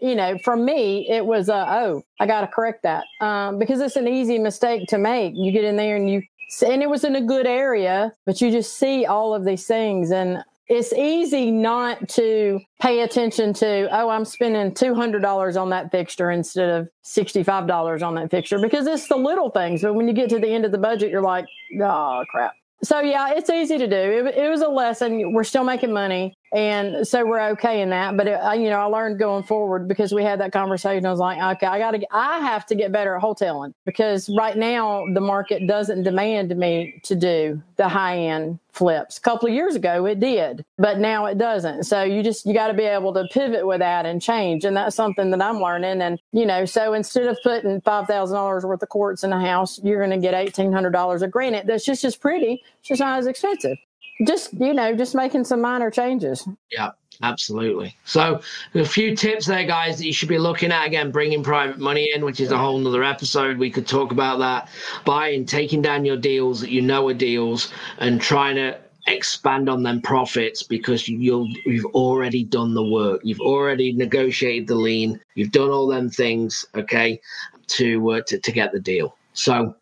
you 0.00 0.14
know, 0.14 0.38
for 0.38 0.56
me, 0.56 1.08
it 1.08 1.24
was, 1.24 1.48
uh, 1.48 1.64
oh, 1.68 2.02
I 2.20 2.26
got 2.26 2.42
to 2.42 2.46
correct 2.46 2.82
that 2.82 3.04
um, 3.20 3.58
because 3.58 3.80
it's 3.80 3.96
an 3.96 4.08
easy 4.08 4.38
mistake 4.38 4.88
to 4.88 4.98
make. 4.98 5.34
You 5.36 5.52
get 5.52 5.64
in 5.64 5.76
there 5.76 5.96
and 5.96 6.10
you, 6.10 6.22
and 6.66 6.82
it 6.82 6.88
was 6.88 7.04
in 7.04 7.16
a 7.16 7.20
good 7.20 7.46
area, 7.46 8.12
but 8.26 8.40
you 8.40 8.50
just 8.50 8.78
see 8.78 9.06
all 9.06 9.34
of 9.34 9.44
these 9.44 9.66
things. 9.66 10.10
And 10.10 10.42
it's 10.68 10.92
easy 10.92 11.50
not 11.50 12.08
to 12.10 12.60
pay 12.80 13.00
attention 13.00 13.52
to, 13.54 13.88
oh, 13.90 14.10
I'm 14.10 14.24
spending 14.24 14.72
$200 14.72 15.60
on 15.60 15.70
that 15.70 15.90
fixture 15.90 16.30
instead 16.30 16.68
of 16.68 16.88
$65 17.04 18.02
on 18.02 18.14
that 18.16 18.30
fixture 18.30 18.58
because 18.58 18.86
it's 18.86 19.08
the 19.08 19.16
little 19.16 19.50
things. 19.50 19.82
But 19.82 19.94
when 19.94 20.06
you 20.06 20.14
get 20.14 20.28
to 20.30 20.38
the 20.38 20.48
end 20.48 20.64
of 20.64 20.72
the 20.72 20.78
budget, 20.78 21.10
you're 21.10 21.22
like, 21.22 21.46
oh, 21.80 22.24
crap. 22.30 22.52
So, 22.82 23.00
yeah, 23.00 23.32
it's 23.34 23.50
easy 23.50 23.76
to 23.78 23.88
do. 23.88 23.96
It, 23.96 24.36
it 24.36 24.48
was 24.48 24.60
a 24.60 24.68
lesson. 24.68 25.32
We're 25.32 25.44
still 25.44 25.64
making 25.64 25.92
money 25.92 26.37
and 26.52 27.06
so 27.06 27.26
we're 27.26 27.50
okay 27.50 27.82
in 27.82 27.90
that 27.90 28.16
but 28.16 28.26
it, 28.26 28.40
you 28.60 28.70
know 28.70 28.78
i 28.78 28.84
learned 28.84 29.18
going 29.18 29.42
forward 29.42 29.86
because 29.88 30.12
we 30.12 30.22
had 30.22 30.40
that 30.40 30.52
conversation. 30.52 31.04
I 31.04 31.10
was 31.10 31.20
like 31.20 31.56
okay 31.56 31.66
i 31.66 31.78
gotta 31.78 32.00
i 32.10 32.38
have 32.38 32.66
to 32.66 32.74
get 32.74 32.92
better 32.92 33.16
at 33.16 33.22
wholesaling 33.22 33.74
because 33.84 34.28
right 34.36 34.56
now 34.56 35.04
the 35.12 35.20
market 35.20 35.66
doesn't 35.66 36.02
demand 36.02 36.56
me 36.56 37.00
to 37.04 37.14
do 37.14 37.62
the 37.76 37.88
high 37.88 38.18
end 38.18 38.58
flips. 38.72 39.18
A 39.18 39.20
couple 39.20 39.48
of 39.48 39.54
years 39.54 39.74
ago 39.74 40.06
it 40.06 40.20
did 40.20 40.64
but 40.78 40.98
now 40.98 41.26
it 41.26 41.38
doesn't. 41.38 41.84
So 41.84 42.02
you 42.02 42.22
just 42.22 42.46
you 42.46 42.54
got 42.54 42.68
to 42.68 42.74
be 42.74 42.84
able 42.84 43.12
to 43.14 43.24
pivot 43.32 43.66
with 43.66 43.80
that 43.80 44.06
and 44.06 44.22
change. 44.22 44.64
And 44.64 44.76
that's 44.76 44.94
something 44.94 45.30
that 45.30 45.42
i'm 45.42 45.60
learning. 45.60 46.00
And 46.00 46.20
you 46.32 46.46
know 46.46 46.64
so 46.64 46.94
instead 46.94 47.26
of 47.26 47.38
putting 47.42 47.80
$5000 47.80 48.64
worth 48.64 48.82
of 48.82 48.88
quartz 48.88 49.24
in 49.24 49.32
a 49.32 49.40
house 49.40 49.80
you're 49.82 50.04
going 50.04 50.20
to 50.20 50.24
get 50.24 50.34
$1800 50.34 51.22
a 51.22 51.28
granite. 51.28 51.66
That's 51.66 51.84
just 51.84 52.04
as 52.04 52.16
pretty. 52.16 52.62
It's 52.80 52.88
just 52.88 53.00
not 53.00 53.18
as 53.18 53.26
expensive 53.26 53.78
just 54.26 54.52
you 54.54 54.74
know 54.74 54.94
just 54.94 55.14
making 55.14 55.44
some 55.44 55.60
minor 55.60 55.90
changes. 55.90 56.46
Yeah 56.70 56.90
absolutely. 57.22 57.96
So 58.04 58.40
a 58.74 58.84
few 58.84 59.16
tips 59.16 59.46
there 59.46 59.64
guys 59.64 59.98
that 59.98 60.06
you 60.06 60.12
should 60.12 60.28
be 60.28 60.38
looking 60.38 60.72
at. 60.72 60.86
Again 60.86 61.10
bringing 61.10 61.42
private 61.42 61.78
money 61.78 62.10
in 62.14 62.24
which 62.24 62.40
is 62.40 62.50
a 62.50 62.58
whole 62.58 62.78
nother 62.78 63.04
episode. 63.04 63.58
We 63.58 63.70
could 63.70 63.86
talk 63.86 64.12
about 64.12 64.38
that. 64.38 64.68
Buying 65.04 65.44
taking 65.44 65.82
down 65.82 66.04
your 66.04 66.16
deals 66.16 66.60
that 66.60 66.70
you 66.70 66.82
know 66.82 67.08
are 67.08 67.14
deals 67.14 67.72
and 67.98 68.20
trying 68.20 68.56
to 68.56 68.78
expand 69.06 69.68
on 69.68 69.82
them 69.82 70.02
profits 70.02 70.62
because 70.62 71.08
you'll 71.08 71.48
you've 71.64 71.86
already 71.86 72.44
done 72.44 72.74
the 72.74 72.84
work. 72.84 73.20
You've 73.24 73.40
already 73.40 73.92
negotiated 73.92 74.68
the 74.68 74.76
lien. 74.76 75.20
You've 75.34 75.52
done 75.52 75.70
all 75.70 75.86
them 75.86 76.10
things 76.10 76.64
okay 76.74 77.20
to 77.68 78.10
uh, 78.10 78.20
to, 78.26 78.38
to 78.38 78.52
get 78.52 78.72
the 78.72 78.80
deal. 78.80 79.16
So 79.32 79.74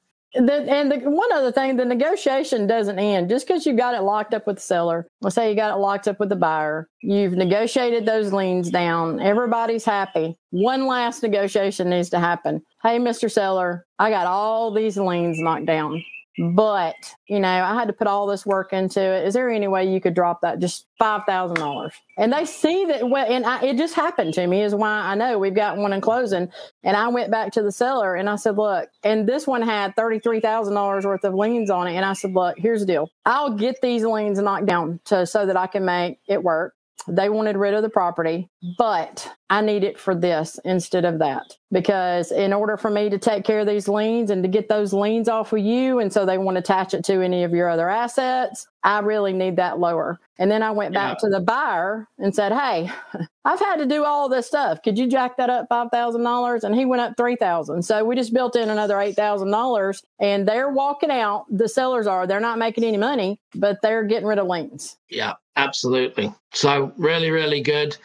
the, 0.45 0.65
and 0.69 0.91
the, 0.91 0.99
one 1.11 1.33
other 1.33 1.53
thing, 1.53 1.77
the 1.77 1.85
negotiation 1.85 2.67
doesn't 2.67 2.99
end 2.99 3.29
just 3.29 3.47
because 3.47 3.67
you 3.67 3.75
got 3.75 3.95
it 3.95 4.03
locked 4.03 4.35
up 4.35 4.47
with 4.47 4.57
the 4.57 4.63
seller. 4.63 5.07
Let's 5.21 5.35
say 5.35 5.51
you 5.51 5.57
got 5.57 5.75
it 5.77 5.81
locked 5.81 6.09
up 6.09 6.21
with 6.21 6.29
the 6.29 6.37
buyer. 6.37 6.89
You've 7.01 7.33
negotiated 7.33 8.07
those 8.07 8.33
liens 8.33 8.71
down. 8.71 9.21
Everybody's 9.21 9.85
happy. 9.85 10.37
One 10.51 10.87
last 10.87 11.23
negotiation 11.23 11.91
needs 11.91 12.11
to 12.11 12.19
happen. 12.19 12.63
Hey, 12.83 12.99
Mr. 12.99 13.31
Seller, 13.31 13.87
I 13.99 14.11
got 14.11 14.27
all 14.27 14.73
these 14.73 14.97
liens 14.97 15.39
knocked 15.39 15.67
down 15.67 16.03
but 16.39 16.97
you 17.29 17.41
know 17.41 17.49
i 17.49 17.75
had 17.75 17.89
to 17.89 17.95
put 17.95 18.07
all 18.07 18.27
this 18.27 18.45
work 18.45 18.73
into 18.73 19.01
it. 19.01 19.27
Is 19.27 19.35
there 19.35 19.51
any 19.51 19.69
way 19.69 19.91
you 19.91 20.01
could 20.01 20.15
drop 20.15 20.43
that? 20.43 20.59
Just 20.59 20.87
$5000 21.01 21.91
and 22.19 22.33
they 22.33 22.45
see 22.45 22.85
that 22.87 23.09
well, 23.09 23.27
and 23.31 23.45
I, 23.45 23.63
it 23.63 23.77
just 23.77 23.95
happened 23.95 24.35
to 24.35 24.47
me 24.47 24.63
is 24.63 24.75
why 24.75 24.91
i 24.91 25.15
know 25.15 25.39
we've 25.39 25.55
got 25.55 25.77
one 25.79 25.93
in 25.93 26.01
closing. 26.01 26.49
And 26.83 26.97
i 26.97 27.09
went 27.09 27.31
back 27.31 27.53
to 27.53 27.63
the 27.63 27.73
seller 27.73 28.15
and 28.15 28.29
i 28.29 28.37
said 28.37 28.57
look 28.57 28.89
and 29.03 29.29
this 29.29 29.47
one 29.47 29.63
had 29.63 29.97
$33000 29.97 31.05
worth 31.05 31.25
of 31.25 31.35
liens 31.35 31.71
on 31.71 31.89
it. 31.89 31.97
And 31.97 32.05
i 32.05 32.13
said 32.13 32.33
look 32.33 32.59
here's 32.59 32.81
the 32.81 32.87
deal. 32.87 33.11
I'll 33.25 33.55
get 33.55 33.81
these 33.83 34.05
liens 34.05 34.39
knocked 34.39 34.67
down 34.67 35.01
to 35.07 35.27
so 35.27 35.47
that 35.47 35.57
i 35.57 35.67
can 35.67 35.85
make 35.85 36.19
it 36.29 36.43
work 36.43 36.76
they 37.09 37.29
wanted 37.29 37.57
rid 37.57 37.75
of 37.75 37.83
the 37.83 37.89
property, 37.89 38.49
but 38.79 39.31
I 39.49 39.61
need 39.61 39.85
it 39.85 39.99
for 39.99 40.15
this 40.15 40.59
instead 40.65 41.05
of 41.05 41.19
that. 41.21 41.55
Because 41.71 42.33
in 42.33 42.53
order 42.53 42.77
for 42.77 42.91
me 42.91 43.11
to 43.11 43.19
take 43.19 43.45
care 43.45 43.61
of 43.61 43.67
these 43.67 43.89
liens 43.89 44.31
and 44.31 44.43
to 44.43 44.49
get 44.49 44.69
those 44.69 44.93
liens 44.93 45.29
off 45.29 45.53
of 45.53 45.59
you, 45.61 45.99
and 45.99 46.13
so 46.13 46.25
they 46.25 46.39
want 46.39 46.57
to 46.57 46.61
attach 46.61 46.95
it 46.95 47.05
to 47.05 47.23
any 47.23 47.45
of 47.45 47.53
your 47.53 47.69
other 47.69 47.89
assets, 47.89 48.67
I 48.83 49.01
really 49.01 49.33
need 49.33 49.57
that 49.57 49.79
lower. 49.79 50.19
And 50.39 50.51
then 50.51 50.63
I 50.63 50.71
went 50.71 50.95
back 50.95 51.17
yeah. 51.17 51.29
to 51.29 51.35
the 51.35 51.41
buyer 51.41 52.09
and 52.19 52.35
said, 52.35 52.53
Hey, 52.53 52.91
I've 53.45 53.61
had 53.61 53.77
to 53.77 53.87
do 53.87 54.05
all 54.05 54.29
this 54.29 54.47
stuff. 54.47 54.83
Could 54.83 54.99
you 54.99 55.09
jack 55.09 55.37
that 55.37 55.51
up 55.51 55.69
$5,000? 55.69 56.65
And 56.65 56.75
he 56.75 56.85
went 56.85 57.03
up 57.03 57.17
3000 57.17 57.83
So 57.83 58.05
we 58.05 58.17
just 58.17 58.33
built 58.33 58.57
in 58.57 58.69
another 58.69 58.97
$8,000 58.97 60.03
and 60.21 60.47
they're 60.47 60.71
walking 60.71 61.11
out. 61.11 61.47
The 61.51 61.69
sellers 61.69 62.07
are, 62.07 62.27
they're 62.27 62.41
not 62.41 62.59
making 62.59 62.85
any 62.85 62.97
money, 62.97 63.41
but 63.55 63.79
they're 63.83 64.05
getting 64.05 64.27
rid 64.27 64.39
of 64.39 64.47
liens. 64.47 64.97
Yeah, 65.09 65.35
absolutely. 65.57 66.33
So 66.53 66.93
really, 66.97 67.31
really 67.31 67.61
good. 67.61 67.97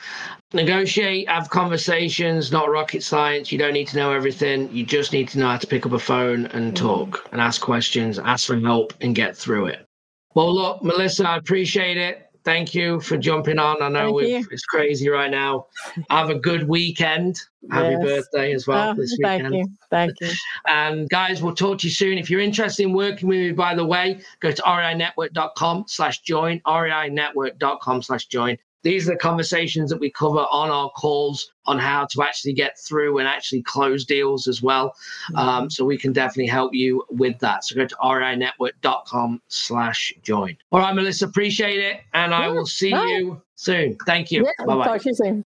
Negotiate, 0.54 1.30
have 1.30 1.50
conversations, 1.50 2.52
not 2.52 2.70
rocket 2.70 3.04
science. 3.04 3.52
You 3.52 3.58
don't 3.58 3.74
need 3.74 3.88
to 3.88 3.98
know 3.98 4.12
everything. 4.12 4.70
You 4.74 4.86
just 4.86 5.14
need 5.14 5.30
to 5.30 5.40
know 5.40 5.48
how 5.48 5.58
to 5.58 5.68
pick 5.68 5.86
up 5.86 5.94
a 5.94 6.00
phone 6.00 6.48
and 6.48 6.74
mm-hmm. 6.74 6.86
talk 6.86 7.30
and 7.32 7.40
ask 7.40 7.62
questions, 7.62 8.20
ask 8.20 8.48
for 8.48 8.60
help, 8.60 8.94
and 9.02 9.16
get 9.16 9.38
through 9.38 9.68
it. 9.68 9.86
Well, 10.34 10.54
look, 10.54 10.84
Melissa, 10.84 11.28
I 11.28 11.38
appreciate 11.38 11.98
it. 11.98 12.31
Thank 12.44 12.74
you 12.74 13.00
for 13.02 13.18
jumping 13.18 13.60
on. 13.60 13.82
I 13.82 13.90
know 13.90 14.20
it's 14.20 14.66
crazy 14.66 15.10
right 15.10 15.30
now. 15.30 15.68
Have 16.10 16.30
a 16.30 16.36
good 16.36 16.68
weekend. 16.68 17.40
Happy 17.70 17.92
yes. 17.92 18.04
birthday 18.04 18.54
as 18.54 18.66
well 18.66 18.90
oh, 18.90 18.94
this 18.96 19.16
weekend. 19.20 19.44
Thank 19.44 19.56
you. 19.56 19.66
Thank 19.90 20.14
you. 20.22 20.32
And 20.68 21.10
guys, 21.10 21.44
we'll 21.44 21.54
talk 21.54 21.80
to 21.80 21.88
you 21.88 21.94
soon. 21.94 22.18
If 22.18 22.30
you're 22.30 22.42
interested 22.42 22.84
in 22.84 22.94
working 22.94 23.28
with 23.28 23.38
me, 23.38 23.52
by 23.52 23.76
the 23.76 23.86
way, 23.86 24.22
go 24.40 24.52
to 24.52 24.62
reinetwork.com 24.64 25.86
slash 25.88 26.22
join, 26.22 26.60
reinetwork.com 26.62 28.02
slash 28.02 28.26
join 28.26 28.58
these 28.84 29.08
are 29.08 29.14
the 29.14 29.20
conversations 29.20 29.90
that 29.90 30.00
we 30.00 30.12
cover 30.12 30.46
on 30.52 30.70
our 30.70 30.90
calls 30.92 31.52
on 31.66 31.78
how 31.78 32.08
to 32.12 32.24
actually 32.24 32.54
get 32.54 32.78
through 32.80 33.20
and 33.20 33.28
actually 33.28 33.62
close 33.62 34.06
deals 34.06 34.48
as 34.48 34.62
well. 34.62 34.96
Mm-hmm. 35.30 35.36
Um, 35.38 35.70
so 35.70 35.86
we 35.86 35.98
can 35.98 36.12
definitely 36.14 36.48
help 36.48 36.74
you 36.74 37.04
with 37.10 37.38
that. 37.40 37.64
So 37.64 37.76
go 37.76 37.86
to 37.86 37.96
reinetwork.com 37.96 39.42
slash 39.48 40.14
join. 40.24 40.58
All 40.72 40.80
right, 40.80 40.94
Melissa, 40.94 41.28
appreciate 41.28 41.80
it. 41.80 42.02
And 42.14 42.34
I 42.34 42.48
will 42.48 42.66
see 42.66 42.90
you 42.90 43.42
soon. 43.56 43.98
Thank 44.06 44.32
you. 44.32 44.46
Yeah, 44.46 44.66
bye 44.66 44.76
bye. 44.76 44.86
Talk 44.86 45.02
to 45.02 45.10
you 45.10 45.16
soon. 45.16 45.46